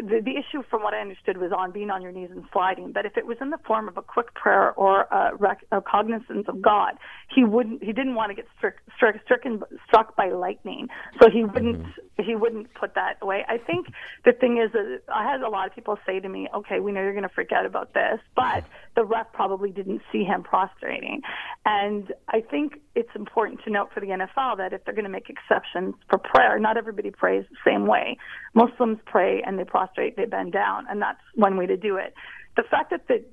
[0.00, 2.92] the, the issue, from what I understood, was on being on your knees and sliding.
[2.92, 5.80] But if it was in the form of a quick prayer or a, rec- a
[5.80, 6.94] cognizance of God,
[7.34, 7.82] he wouldn't.
[7.82, 10.88] He didn't want to get struck, struck, stricken, struck by lightning,
[11.20, 11.82] so he wouldn't.
[11.82, 12.22] Mm-hmm.
[12.22, 13.44] He wouldn't put that away.
[13.48, 13.86] I think
[14.24, 16.92] the thing is, that I had a lot of people say to me, "Okay, we
[16.92, 20.42] know you're going to freak out about this, but the ref probably didn't see him
[20.42, 21.22] prostrating."
[21.64, 25.10] And I think it's important to note for the NFL that if they're going to
[25.10, 28.16] make exceptions for prayer, not everybody prays the same way.
[28.54, 32.14] Muslims pray and they prostrate, they bend down, and that's one way to do it.
[32.56, 33.24] The fact that the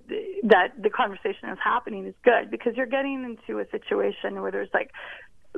[0.44, 4.70] that the conversation is happening is good because you're getting into a situation where there's
[4.76, 4.92] like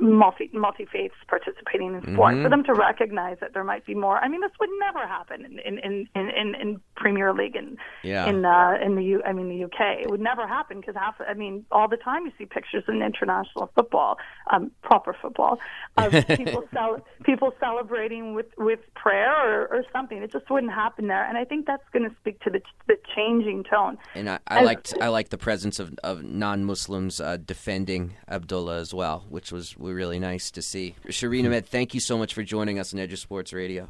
[0.00, 2.42] multi multi faiths participating in sport mm-hmm.
[2.42, 4.18] for them to recognize that there might be more.
[4.18, 8.26] I mean, this would never happen in in in in, in Premier League and yeah.
[8.26, 9.22] in uh, in the U.
[9.24, 10.00] I mean, the UK.
[10.02, 11.16] It would never happen because half.
[11.26, 14.16] I mean, all the time you see pictures in international football,
[14.50, 15.58] um, proper football,
[15.96, 20.22] of people cel- people celebrating with with prayer or, or something.
[20.22, 22.96] It just wouldn't happen there, and I think that's going to speak to the the
[23.14, 23.98] changing tone.
[24.14, 28.78] And I, I liked I liked the presence of of non Muslims uh, defending Abdullah
[28.78, 30.94] as well, which was really nice to see.
[31.08, 33.88] Shireen Ahmed, thank you so much for joining us on Edge of Sports Radio.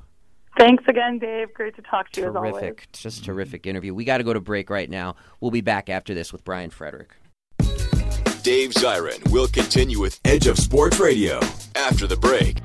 [0.58, 1.54] Thanks again, Dave.
[1.54, 2.42] Great to talk to terrific.
[2.42, 2.74] you as always.
[2.92, 3.94] Just terrific interview.
[3.94, 5.16] We got to go to break right now.
[5.40, 7.14] We'll be back after this with Brian Frederick.
[8.42, 11.40] Dave Zirin will continue with Edge of Sports Radio
[11.74, 12.56] after the break.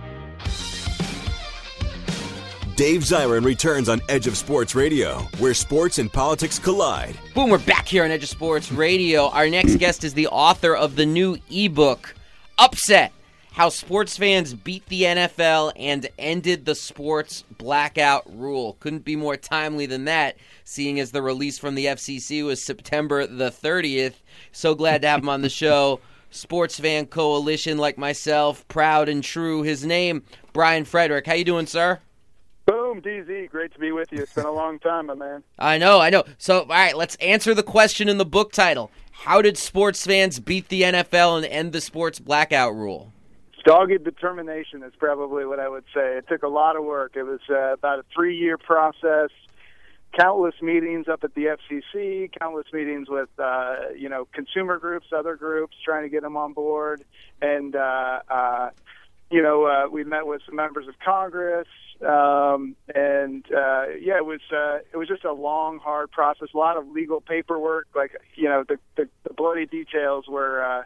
[2.75, 7.17] Dave Zirin returns on Edge of Sports Radio, where sports and politics collide.
[7.33, 9.29] Boom, we're back here on Edge of Sports Radio.
[9.29, 12.13] Our next guest is the author of the new ebook,
[12.57, 13.13] Upset
[13.55, 18.75] How Sports Fans Beat the NFL and Ended the Sports Blackout Rule.
[18.81, 23.25] Couldn't be more timely than that, seeing as the release from the FCC was September
[23.25, 24.15] the 30th.
[24.51, 26.01] So glad to have him on the show.
[26.31, 29.61] Sports Fan Coalition, like myself, proud and true.
[29.61, 31.25] His name, Brian Frederick.
[31.25, 31.99] How you doing, sir?
[32.65, 33.49] Boom, DZ.
[33.49, 34.23] Great to be with you.
[34.23, 35.43] It's been a long time, my man.
[35.57, 36.25] I know, I know.
[36.37, 38.91] So, all right, let's answer the question in the book title.
[39.13, 43.13] How did sports fans beat the NFL and end the sports blackout rule?
[43.65, 46.17] Dogged determination is probably what I would say.
[46.17, 47.13] It took a lot of work.
[47.15, 49.31] It was uh, about a three year process,
[50.17, 55.35] countless meetings up at the FCC, countless meetings with, uh, you know, consumer groups, other
[55.35, 57.03] groups, trying to get them on board.
[57.41, 58.69] And, uh, uh,
[59.31, 61.67] you know, uh, we met with some members of Congress,
[62.07, 66.49] um, and uh, yeah, it was uh, it was just a long, hard process.
[66.53, 70.83] A lot of legal paperwork, like you know, the the, the bloody details were uh,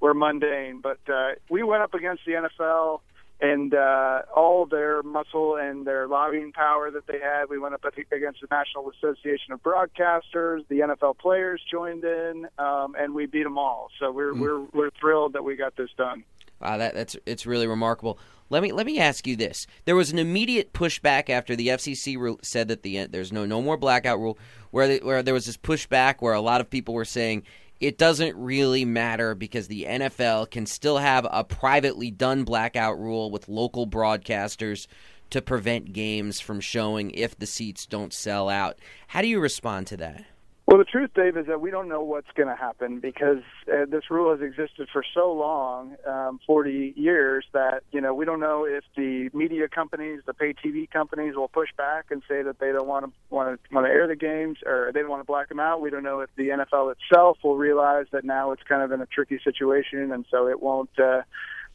[0.00, 0.80] were mundane.
[0.80, 3.00] But uh, we went up against the NFL
[3.40, 7.46] and uh, all their muscle and their lobbying power that they had.
[7.48, 10.66] We went up against the National Association of Broadcasters.
[10.68, 13.88] The NFL players joined in, um, and we beat them all.
[13.98, 14.40] So we're mm.
[14.40, 16.24] we're we're thrilled that we got this done.
[16.60, 18.18] Wow, that, that's it's really remarkable.
[18.50, 22.18] Let me let me ask you this: There was an immediate pushback after the FCC
[22.18, 24.38] re- said that the there's no no more blackout rule,
[24.70, 27.44] where the, where there was this pushback where a lot of people were saying
[27.80, 33.30] it doesn't really matter because the NFL can still have a privately done blackout rule
[33.30, 34.86] with local broadcasters
[35.30, 38.78] to prevent games from showing if the seats don't sell out.
[39.08, 40.24] How do you respond to that?
[40.70, 43.86] Well, the truth, Dave, is that we don't know what's going to happen because uh,
[43.88, 48.38] this rule has existed for so long, um, 40 years, that you know we don't
[48.38, 52.60] know if the media companies, the pay TV companies, will push back and say that
[52.60, 55.22] they don't want to want to want to air the games or they don't want
[55.22, 55.80] to black them out.
[55.80, 59.00] We don't know if the NFL itself will realize that now it's kind of in
[59.00, 60.96] a tricky situation, and so it won't.
[60.96, 61.22] Uh,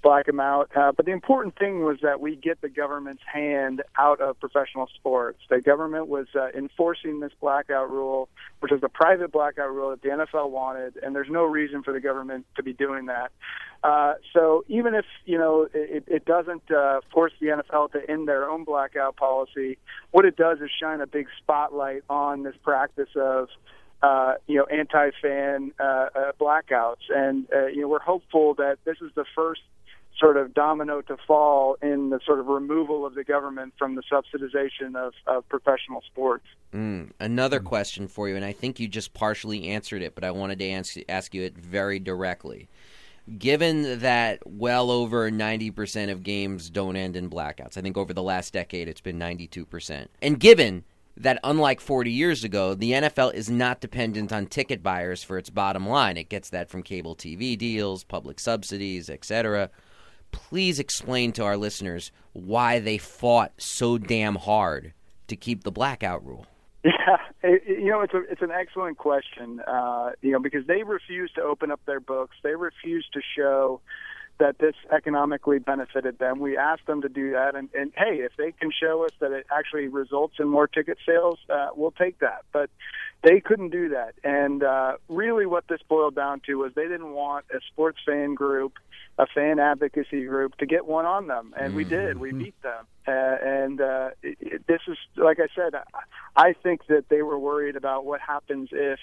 [0.05, 0.69] black them out.
[0.75, 4.87] Uh, but the important thing was that we get the government's hand out of professional
[4.93, 5.39] sports.
[5.49, 10.03] The government was uh, enforcing this blackout rule, which is a private blackout rule that
[10.03, 13.31] the NFL wanted, and there's no reason for the government to be doing that.
[13.83, 18.27] Uh, so even if you know it, it doesn't uh, force the NFL to end
[18.27, 19.79] their own blackout policy,
[20.11, 23.47] what it does is shine a big spotlight on this practice of
[24.03, 28.97] uh, you know, anti-fan uh, uh, blackouts, and uh, you know, we're hopeful that this
[29.01, 29.61] is the first
[30.19, 34.03] sort of domino to fall in the sort of removal of the government from the
[34.11, 36.45] subsidization of, of professional sports.
[36.73, 40.31] Mm, another question for you, and I think you just partially answered it, but I
[40.31, 42.69] wanted to ask, ask you it very directly.
[43.39, 48.23] Given that well over 90% of games don't end in blackouts, I think over the
[48.23, 50.07] last decade it's been 92%.
[50.21, 50.83] And given
[51.17, 55.49] that unlike 40 years ago, the NFL is not dependent on ticket buyers for its
[55.49, 56.17] bottom line.
[56.17, 59.71] It gets that from cable TV deals, public subsidies, etc
[60.35, 64.93] please explain to our listeners why they fought so damn hard
[65.27, 66.45] to keep the blackout rule.
[67.43, 69.59] Yeah, you know, it's a it's an excellent question.
[69.67, 73.81] Uh, you know, because they refused to open up their books, they refused to show
[74.39, 76.39] that this economically benefited them.
[76.39, 79.31] We asked them to do that, and, and hey, if they can show us that
[79.31, 82.41] it actually results in more ticket sales, uh, we'll take that.
[82.51, 82.69] But
[83.23, 87.13] they couldn't do that, and uh, really, what this boiled down to was they didn't
[87.13, 88.73] want a sports fan group,
[89.17, 92.17] a fan advocacy group, to get one on them, and we did.
[92.17, 95.73] We beat them, uh, and uh, it, it, this is like I said.
[96.35, 98.99] I think that they were worried about what happens if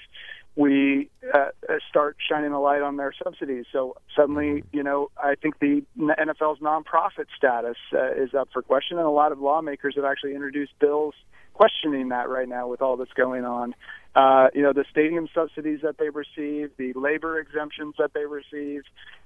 [0.55, 1.49] we uh,
[1.89, 3.65] start shining a light on their subsidies.
[3.73, 8.99] So suddenly, you know, I think the NFL's nonprofit status uh, is up for question,
[8.99, 11.15] and a lot of lawmakers have actually introduced bills
[11.63, 13.73] questioning that right now with all that's going on.
[14.17, 18.83] Uh, you know, the stadium subsidies that they receive, the labor exemptions that they receive,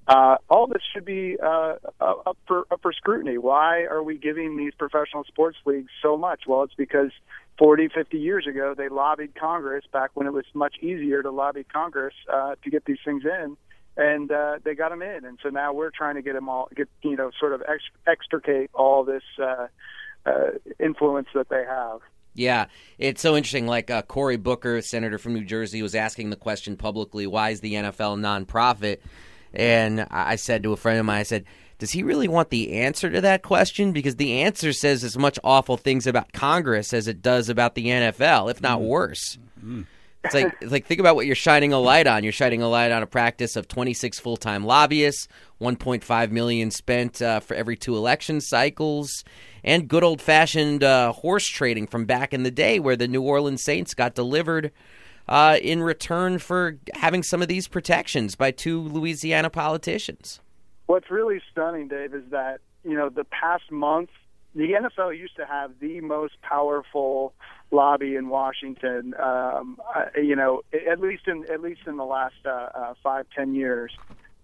[0.07, 3.39] uh, all this should be uh, up for up for scrutiny.
[3.39, 6.43] Why are we giving these professional sports leagues so much?
[6.47, 7.11] Well, it's because
[7.59, 11.65] 40, 50 years ago, they lobbied Congress back when it was much easier to lobby
[11.65, 13.57] Congress uh, to get these things in,
[13.97, 15.25] and uh, they got them in.
[15.25, 17.97] And so now we're trying to get them all, get you know, sort of ex-
[18.07, 19.69] extricate all this uh,
[20.27, 22.01] uh, influence that they have.
[22.37, 22.67] Yeah,
[22.99, 23.67] it's so interesting.
[23.67, 27.61] Like uh, Cory Booker, senator from New Jersey, was asking the question publicly: Why is
[27.61, 28.99] the NFL nonprofit?
[29.53, 31.47] And I said to a friend of mine, I said,
[31.79, 33.93] does he really want the answer to that question?
[33.93, 37.87] Because the answer says as much awful things about Congress as it does about the
[37.87, 39.39] NFL, if not worse.
[39.59, 39.83] Mm-hmm.
[40.27, 42.25] It's like it's like think about what you're shining a light on.
[42.25, 45.29] You're shining a light on a practice of 26 full-time lobbyists,
[45.61, 49.25] 1.5 million spent uh, for every two election cycles,
[49.63, 53.63] and good old-fashioned uh, horse trading from back in the day, where the New Orleans
[53.63, 54.73] Saints got delivered
[55.29, 60.41] uh, in return for having some of these protections by two Louisiana politicians.
[60.87, 64.11] What's really stunning, Dave, is that you know the past month
[64.57, 67.35] the NFL used to have the most powerful
[67.71, 69.15] lobby in Washington.
[69.23, 73.27] Um, uh, you know, at least in at least in the last uh, uh, five
[73.37, 73.93] ten years.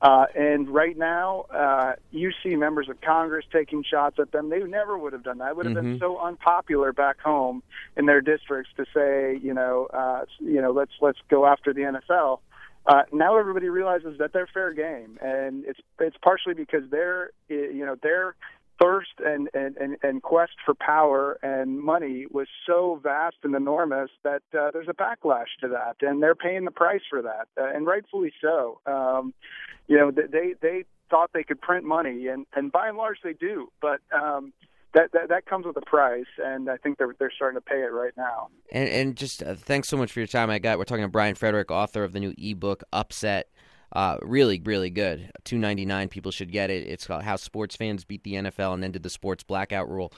[0.02, 4.50] Uh, and right now, uh, you see members of Congress taking shots at them.
[4.50, 5.50] They never would have done that.
[5.50, 5.90] It would have Mm-hmm.
[5.92, 7.62] been so unpopular back home
[7.96, 11.82] in their districts to say, you know, uh, you know, let's let's go after the
[11.82, 12.40] NFL.
[12.84, 17.86] Uh, now everybody realizes that they're fair game, and it's it's partially because they're you
[17.86, 18.34] know their
[18.80, 24.10] thirst and, and, and, and quest for power and money was so vast and enormous
[24.24, 27.68] that uh, there's a backlash to that, and they're paying the price for that, uh,
[27.74, 28.80] and rightfully so.
[28.86, 29.34] Um,
[29.88, 33.34] you know, they they thought they could print money, and and by and large they
[33.34, 34.52] do, but um,
[34.94, 37.80] that, that that comes with a price, and I think they're they're starting to pay
[37.80, 38.48] it right now.
[38.70, 40.50] And, and just uh, thanks so much for your time.
[40.50, 40.78] I got.
[40.78, 43.48] We're talking to Brian Frederick, author of the new ebook Upset.
[43.92, 45.30] Uh, really, really good.
[45.44, 46.08] Two ninety nine.
[46.08, 46.86] People should get it.
[46.86, 50.12] It's called How Sports Fans Beat the NFL and Ended the Sports Blackout Rule.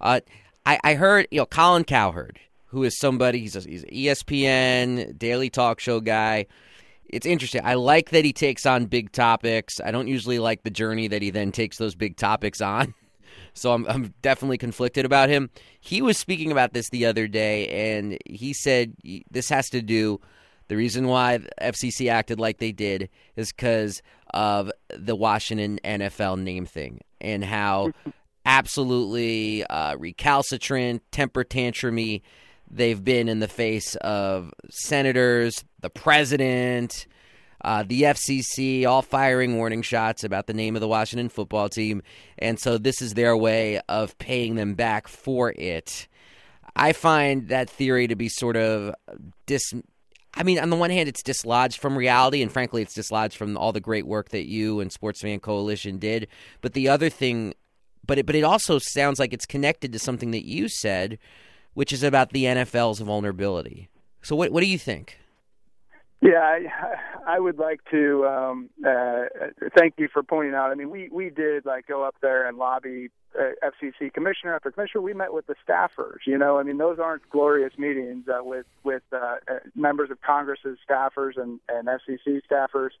[0.00, 0.20] Uh,
[0.66, 3.40] I, I heard you know Colin Cowherd, who is somebody.
[3.40, 6.46] He's a, he's ESPN daily talk show guy.
[7.06, 7.62] It's interesting.
[7.64, 9.80] I like that he takes on big topics.
[9.80, 12.94] I don't usually like the journey that he then takes those big topics on.
[13.56, 15.48] So I'm, I'm definitely conflicted about him.
[15.80, 18.94] He was speaking about this the other day, and he said
[19.30, 20.20] this has to do.
[20.68, 26.40] The reason why the FCC acted like they did is because of the Washington NFL
[26.40, 27.92] name thing and how
[28.44, 32.22] absolutely uh, recalcitrant, temper tantrumy
[32.70, 37.06] they've been in the face of senators, the president,
[37.64, 42.02] uh, the FCC, all firing warning shots about the name of the Washington football team.
[42.38, 46.08] And so this is their way of paying them back for it.
[46.76, 48.94] I find that theory to be sort of
[49.46, 49.72] dis.
[50.36, 53.56] I mean, on the one hand, it's dislodged from reality, and frankly, it's dislodged from
[53.56, 56.26] all the great work that you and Sports Fans Coalition did.
[56.60, 57.54] But the other thing,
[58.06, 61.18] but it, but it also sounds like it's connected to something that you said,
[61.74, 63.88] which is about the NFL's vulnerability.
[64.22, 65.18] So, what what do you think?
[66.24, 69.24] Yeah, I, I would like to um, uh,
[69.76, 70.70] thank you for pointing out.
[70.70, 74.70] I mean, we we did like go up there and lobby uh, FCC commissioner after
[74.70, 75.02] commissioner.
[75.02, 76.20] We met with the staffers.
[76.26, 80.22] You know, I mean, those aren't glorious meetings uh, with with uh, uh, members of
[80.22, 82.92] Congress's staffers and and FCC staffers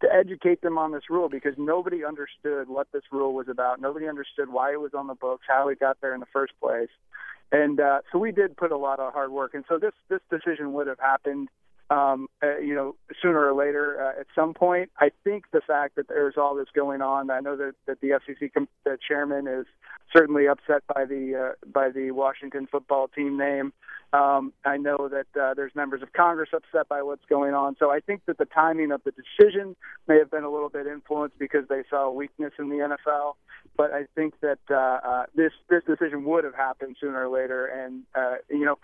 [0.00, 3.78] to educate them on this rule because nobody understood what this rule was about.
[3.78, 6.54] Nobody understood why it was on the books, how it got there in the first
[6.62, 6.88] place.
[7.52, 9.52] And uh, so we did put a lot of hard work.
[9.52, 11.50] And so this this decision would have happened
[11.90, 14.90] um, uh, you know, sooner or later uh, at some point.
[14.98, 18.10] I think the fact that there's all this going on, I know that, that the
[18.10, 19.66] FCC com- the chairman is
[20.14, 23.72] certainly upset by the uh, by the Washington football team name.
[24.12, 27.76] Um, I know that uh, there's members of Congress upset by what's going on.
[27.78, 29.76] So I think that the timing of the decision
[30.08, 33.34] may have been a little bit influenced because they saw a weakness in the NFL.
[33.76, 37.66] But I think that uh, uh, this this decision would have happened sooner or later,
[37.66, 38.78] and uh, you know.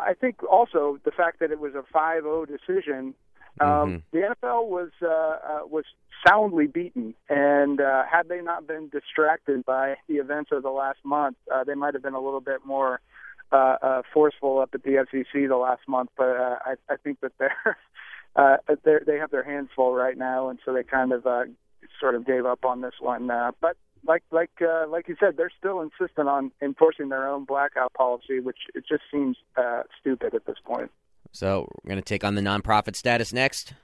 [0.00, 3.14] I think also the fact that it was a 5-0 decision
[3.60, 5.84] Um, The NFL was uh, uh, was
[6.26, 10.98] soundly beaten, and uh, had they not been distracted by the events of the last
[11.04, 13.00] month, uh, they might have been a little bit more
[13.52, 16.10] uh, uh, forceful up at the FCC the last month.
[16.16, 17.76] But uh, I, I think that they're,
[18.36, 21.44] uh, they're they have their hands full right now, and so they kind of uh,
[22.00, 23.30] sort of gave up on this one.
[23.30, 23.76] Uh, but
[24.06, 28.40] like like uh, like you said, they're still insistent on enforcing their own blackout policy,
[28.40, 30.90] which it just seems uh, stupid at this point.
[31.32, 33.74] So we're going to take on the nonprofit status next.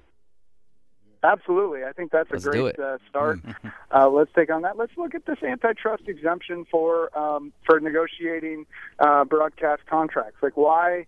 [1.23, 3.41] Absolutely, I think that's Let's a great uh, start.
[3.91, 4.79] uh, let's take on that.
[4.79, 8.66] Let's look at this antitrust exemption for um, for negotiating
[8.99, 10.39] uh, broadcast contracts.
[10.43, 11.07] Like, why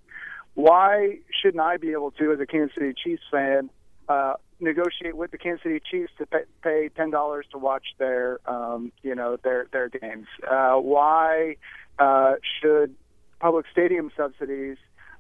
[0.55, 3.71] why shouldn't I be able to, as a Kansas City Chiefs fan,
[4.09, 6.27] uh, negotiate with the Kansas City Chiefs to
[6.63, 10.27] pay, ten dollars to watch their um, you know their their games?
[10.49, 11.57] Uh, why
[11.99, 12.95] uh, should
[13.41, 14.79] public stadium subsidies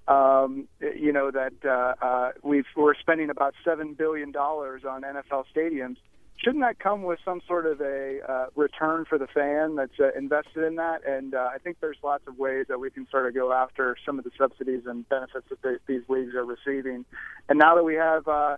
[0.08, 5.44] um, you know that uh, uh, we've, we're spending about seven billion dollars on NFL
[5.54, 5.96] stadiums.
[6.38, 10.10] Shouldn't that come with some sort of a uh, return for the fan that's uh,
[10.18, 11.06] invested in that?
[11.06, 13.96] And uh, I think there's lots of ways that we can sort of go after
[14.04, 17.04] some of the subsidies and benefits that they, these leagues are receiving.
[17.48, 18.56] And now that we have, uh,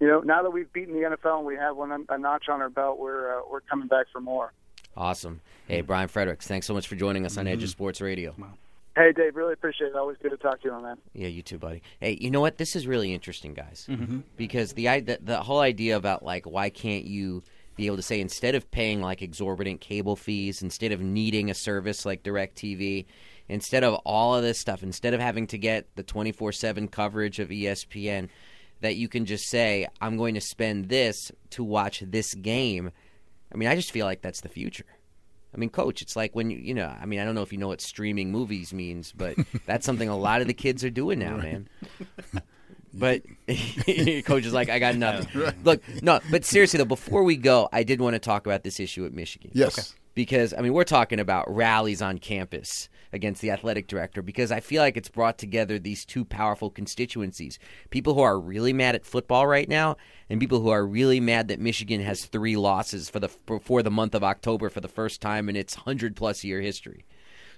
[0.00, 2.60] you know, now that we've beaten the NFL and we have one a notch on
[2.60, 4.52] our belt, we're uh, we're coming back for more.
[4.96, 5.40] Awesome.
[5.68, 7.64] Hey, Brian Fredericks, thanks so much for joining us on Edge Mhm.
[7.64, 8.34] of Sports Radio.
[8.96, 9.94] Hey, Dave, really appreciate it.
[9.96, 10.96] Always good to talk to you, my man.
[11.12, 11.82] Yeah, you too, buddy.
[12.00, 12.56] Hey, you know what?
[12.56, 14.22] This is really interesting, guys, Mhm.
[14.38, 17.42] because the, the the whole idea about like why can't you
[17.76, 21.54] be able to say instead of paying like exorbitant cable fees, instead of needing a
[21.54, 23.04] service like DirecTV,
[23.50, 26.88] instead of all of this stuff, instead of having to get the twenty four seven
[26.88, 28.30] coverage of ESPN,
[28.80, 32.90] that you can just say I'm going to spend this to watch this game.
[33.52, 34.84] I mean, I just feel like that's the future.
[35.54, 37.52] I mean, coach, it's like when you, you know, I mean, I don't know if
[37.52, 40.90] you know what streaming movies means, but that's something a lot of the kids are
[40.90, 41.68] doing now, man.
[42.92, 43.22] But
[44.24, 45.40] coach is like, I got nothing.
[45.40, 45.64] Right.
[45.64, 48.80] Look, no, but seriously though, before we go, I did want to talk about this
[48.80, 49.50] issue at Michigan.
[49.54, 49.78] Yes.
[49.78, 49.98] Okay.
[50.14, 54.60] Because I mean, we're talking about rallies on campus against the athletic director because I
[54.60, 57.58] feel like it's brought together these two powerful constituencies.
[57.90, 59.96] People who are really mad at football right now
[60.30, 63.28] and people who are really mad that Michigan has 3 losses for the
[63.60, 67.04] for the month of October for the first time in its 100 plus year history.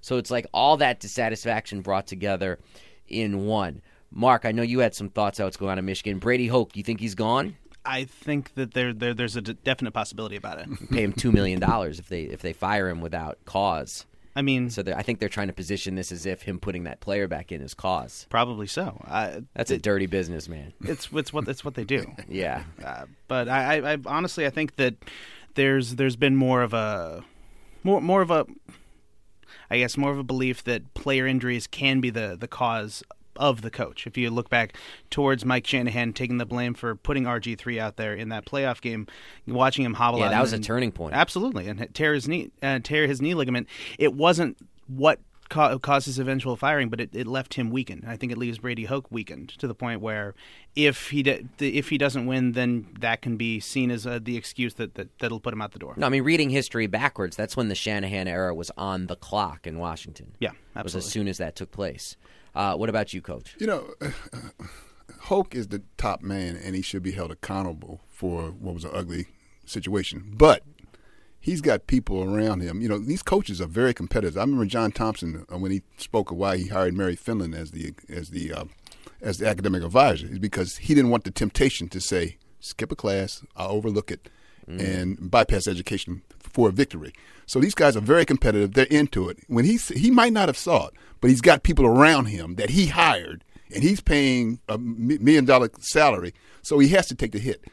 [0.00, 2.59] So it's like all that dissatisfaction brought together
[3.06, 3.82] in one.
[4.11, 6.18] Mark, I know you had some thoughts on what's going on in Michigan.
[6.18, 7.56] Brady Hoke, you think he's gone?
[7.84, 10.68] I think that there, there there's a d- definite possibility about it.
[10.90, 14.04] Pay him two million dollars if they if they fire him without cause.
[14.37, 17.01] I mean, so I think they're trying to position this as if him putting that
[17.01, 18.26] player back in is cause.
[18.31, 19.01] Probably so.
[19.05, 20.72] I, That's a dirty business, man.
[20.85, 22.07] It's it's what it's what they do.
[22.29, 22.64] Yeah.
[22.85, 24.95] Uh, but I, I, I honestly I think that
[25.55, 27.24] there's there's been more of a
[27.83, 28.47] more more of a
[29.70, 33.03] I guess more of a belief that player injuries can be the the cause
[33.39, 34.07] of the coach.
[34.07, 34.74] If you look back
[35.11, 38.80] towards Mike Shanahan taking the blame for putting RG three out there in that playoff
[38.80, 39.07] game,
[39.47, 41.14] watching him hobble Yeah, that was a turning point.
[41.14, 43.68] Absolutely, and tear his knee, uh, tear his knee ligament.
[43.99, 48.05] It wasn't what ca- caused his eventual firing, but it, it left him weakened.
[48.07, 50.34] I think it leaves Brady Hoke weakened to the point where
[50.74, 54.36] if he de- if he doesn't win, then that can be seen as uh, the
[54.36, 55.95] excuse that, that that'll put him out the door.
[55.97, 57.36] No, I mean reading history backwards.
[57.36, 60.32] That's when the Shanahan era was on the clock in Washington.
[60.39, 62.16] Yeah, It was as soon as that took place.
[62.55, 63.57] Uh, what about you, Coach?
[63.59, 63.94] You know,
[65.20, 68.90] Hoke is the top man, and he should be held accountable for what was an
[68.94, 69.26] ugly
[69.64, 70.32] situation.
[70.34, 70.62] But
[71.40, 72.80] he's got people around him.
[72.80, 74.36] You know, these coaches are very competitive.
[74.36, 77.70] I remember John Thompson uh, when he spoke of why he hired Mary Fenlon as
[77.70, 78.64] the as the uh,
[79.20, 82.96] as the academic advisor is because he didn't want the temptation to say skip a
[82.96, 84.28] class, I'll overlook it,
[84.69, 87.12] and bypass education for a victory.
[87.47, 88.75] So these guys are very competitive.
[88.75, 89.39] They're into it.
[89.47, 92.71] When he he might not have saw it, but he's got people around him that
[92.71, 93.45] he hired,
[93.75, 97.64] and he's paying a million dollar salary, so he has to take the hit.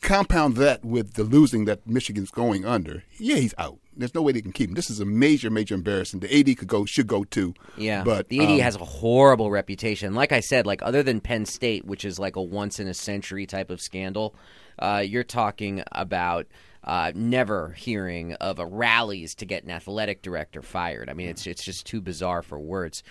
[0.00, 3.04] Compound that with the losing that Michigan's going under.
[3.18, 3.78] Yeah, he's out.
[3.96, 4.74] There's no way they can keep him.
[4.74, 6.22] This is a major, major embarrassment.
[6.22, 7.54] The AD could go, should go too.
[7.76, 10.14] Yeah, but the AD um, has a horrible reputation.
[10.14, 12.94] Like I said, like other than Penn State, which is like a once in a
[12.94, 14.34] century type of scandal,
[14.78, 16.46] uh, you're talking about
[16.84, 21.10] uh, never hearing of a rallies to get an athletic director fired.
[21.10, 23.02] I mean, it's it's just too bizarre for words.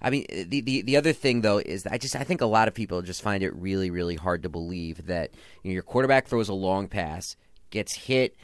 [0.00, 2.68] I mean, the, the the other thing though is I just I think a lot
[2.68, 6.26] of people just find it really really hard to believe that you know, your quarterback
[6.26, 7.36] throws a long pass,
[7.70, 8.34] gets hit,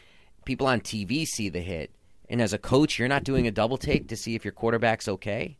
[0.44, 1.90] people on TV see the hit,
[2.28, 5.08] and as a coach, you're not doing a double take to see if your quarterback's
[5.08, 5.56] okay.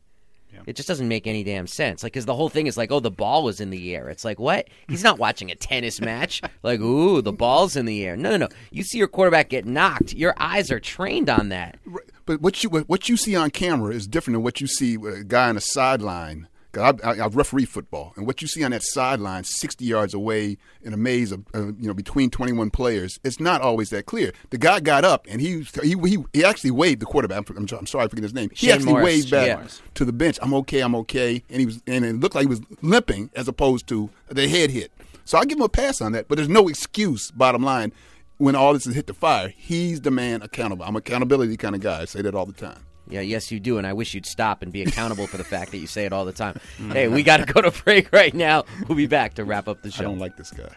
[0.67, 2.03] It just doesn't make any damn sense.
[2.03, 4.09] Like, because the whole thing is like, oh, the ball was in the air.
[4.09, 4.69] It's like, what?
[4.89, 6.41] He's not watching a tennis match.
[6.63, 8.17] Like, ooh, the ball's in the air.
[8.17, 8.49] No, no, no.
[8.71, 10.15] You see your quarterback get knocked.
[10.15, 11.79] Your eyes are trained on that.
[12.25, 14.97] But what you what what you see on camera is different than what you see
[14.97, 18.49] with a guy on the sideline 'Cause I, I, I referee football, and what you
[18.49, 22.31] see on that sideline, 60 yards away in a maze of, uh, you know, between
[22.31, 24.33] 21 players, it's not always that clear.
[24.51, 27.49] The guy got up and he he he, he actually waved the quarterback.
[27.49, 28.51] I'm, I'm sorry, I forget his name.
[28.51, 29.05] He Shane actually Morris.
[29.05, 29.67] waved back Yeah.
[29.95, 30.39] to the bench.
[30.43, 33.49] I'm okay, I'm okay, and he was and it looked like he was limping as
[33.49, 34.91] opposed to the head hit.
[35.25, 37.31] So I give him a pass on that, but there's no excuse.
[37.31, 37.93] Bottom line,
[38.39, 40.85] when all this is hit the fire, he's the man accountable.
[40.85, 42.03] I'm accountability kind of guy.
[42.03, 42.81] I say that all the time.
[43.09, 45.71] Yeah, yes, you do, and I wish you'd stop and be accountable for the fact
[45.73, 46.59] that you say it all the time.
[46.91, 48.65] Hey, we got to go to break right now.
[48.89, 50.01] We'll be back to wrap up the show.
[50.01, 50.69] I don't like this guy.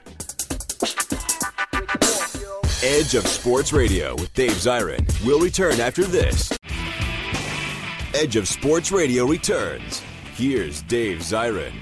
[2.84, 6.51] Edge of Sports Radio with Dave Zirin will return after this.
[8.13, 10.01] Edge of Sports Radio returns.
[10.36, 11.73] Here's Dave Zirin.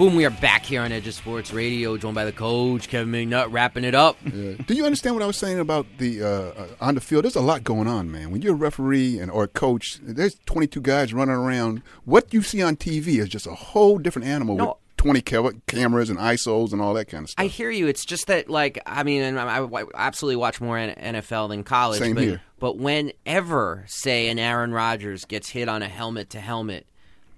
[0.00, 3.12] Boom, we are back here on Edge of Sports Radio, joined by the coach, Kevin
[3.12, 4.16] McNutt, wrapping it up.
[4.24, 4.54] Yeah.
[4.66, 7.24] Do you understand what I was saying about the uh, uh, on the field?
[7.24, 8.30] There's a lot going on, man.
[8.30, 11.82] When you're a referee and or a coach, there's 22 guys running around.
[12.06, 14.66] What you see on TV is just a whole different animal No.
[14.68, 17.44] with 20 ca- cameras and ISOs and all that kind of stuff.
[17.44, 17.86] I hear you.
[17.86, 21.98] It's just that, like, I mean, and I, I absolutely watch more NFL than college.
[21.98, 22.40] Same but, here.
[22.58, 26.86] But whenever, say, an Aaron Rodgers gets hit on a helmet to helmet,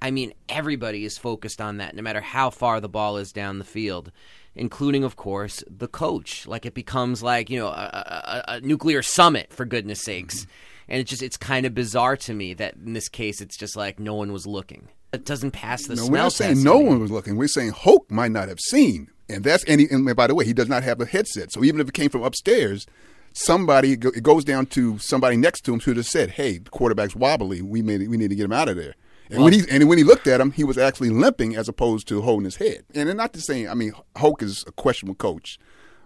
[0.03, 3.61] I mean, everybody is focused on that, no matter how far the ball is down
[3.61, 4.11] the field,
[4.57, 6.45] including, of course, the coach.
[6.45, 10.45] Like, it becomes like, you know, a, a, a nuclear summit, for goodness sakes.
[10.89, 13.77] And it's just, it's kind of bizarre to me that in this case, it's just
[13.77, 14.89] like no one was looking.
[15.13, 17.37] It doesn't pass the no, we're not saying no one was looking.
[17.37, 20.45] We're saying Hoke might not have seen, and that's and, he, and by the way,
[20.45, 21.53] he does not have a headset.
[21.53, 22.87] So even if it came from upstairs,
[23.35, 27.15] somebody it goes down to somebody next to him who just said, "Hey, the quarterback's
[27.15, 27.61] wobbly.
[27.61, 28.95] We made we need to get him out of there."
[29.33, 32.07] And when he and when he looked at him, he was actually limping as opposed
[32.09, 32.85] to holding his head.
[32.95, 35.59] And not to say, I mean, Hoke is a questionable coach,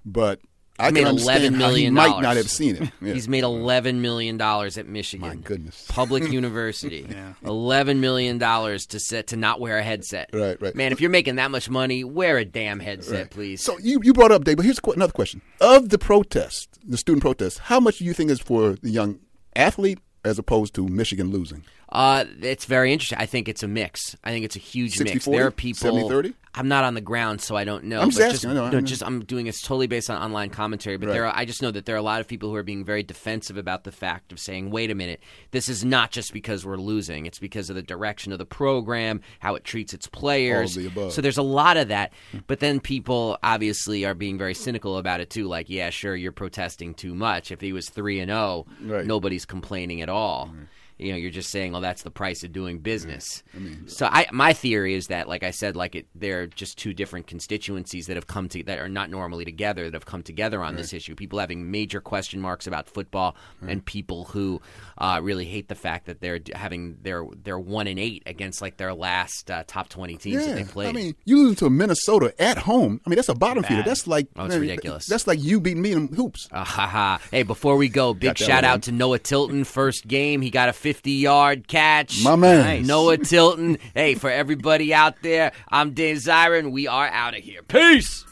[0.05, 0.41] but
[0.79, 2.91] I He made eleven how he might not have seen it.
[3.01, 3.15] Yeah.
[3.15, 5.27] He's made eleven million dollars at Michigan.
[5.29, 7.07] My goodness, public university.
[7.45, 10.31] Eleven million dollars to set to not wear a headset.
[10.33, 10.75] Right, right.
[10.75, 13.31] Man, if you're making that much money, wear a damn headset, Right.
[13.31, 13.63] please.
[13.63, 17.23] So you, you brought up Dave, but here's another question: of the protest, the student
[17.23, 19.19] protest, how much do you think is for the young
[19.55, 21.65] athlete as opposed to Michigan losing?
[21.97, 23.17] Uh, it's very interesting.
[23.19, 24.15] I think it's a mix.
[24.23, 25.27] I think it's a huge mix.
[25.27, 25.33] 60-40?
[25.33, 25.93] There are people.
[26.11, 26.35] 70-30?
[26.55, 28.01] I'm not on the ground, so I don't know.
[28.01, 28.87] I'm but just asking, I know, I no, know.
[28.87, 30.97] just I'm doing this totally based on online commentary.
[30.99, 31.13] But Right.
[31.15, 32.85] there, are, I just know that there are a lot of people who are being
[32.85, 35.21] very defensive about the fact of saying, "Wait a minute,
[35.53, 37.25] this is not just because we're losing.
[37.27, 41.13] It's because of the direction of the program, how it treats its players." the above.
[41.13, 42.13] So there's a lot of that.
[42.47, 45.45] But then people obviously are being very cynical about it too.
[45.49, 47.51] Like, yeah, sure, you're protesting too much.
[47.51, 50.55] If he was three and zero, nobody's complaining at all.
[50.99, 53.43] You know, you're just saying, well that's the price of doing business."
[53.87, 57.27] so, I my theory is that, like I said, like it, they're just two different
[57.27, 60.77] constituencies that have come to that are not normally together that have come together on
[60.77, 61.15] this issue.
[61.15, 63.37] People having major question marks about football,
[63.67, 64.61] and people who
[64.99, 68.77] uh, really hate the fact that they're having their they're one and eight against like
[68.77, 70.89] their last uh, top twenty teams that they played.
[70.89, 73.01] I mean, you losing to Minnesota at home.
[73.05, 73.83] I mean, that's a bottom feeder.
[73.83, 75.07] That's like Oh, it's man, ridiculous.
[75.07, 76.49] That's like you beating me in hoops.
[76.53, 77.21] Ah, ha, ha.
[77.31, 78.65] Hey, before we go, big shout one.
[78.65, 79.65] out to Noah Tilton.
[79.65, 82.23] First game, he got a 50 yard catch.
[82.23, 82.61] My man.
[82.61, 82.87] Nice.
[82.87, 83.77] Noah Tilton.
[83.93, 86.71] hey, for everybody out there, I'm Dave Zirin.
[86.71, 87.61] We are out of here.
[87.65, 88.25] Peace.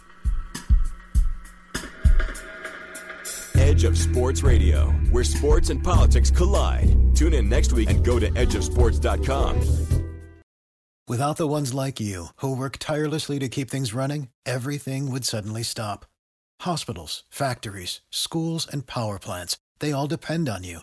[3.57, 7.17] Edge of Sports Radio, where sports and politics collide.
[7.17, 9.61] Tune in next week and go to edgeofsports.com.
[11.09, 15.65] Without the ones like you, who work tirelessly to keep things running, everything would suddenly
[15.65, 16.07] stop.
[16.61, 20.83] Hospitals, factories, schools, and power plants, they all depend on you.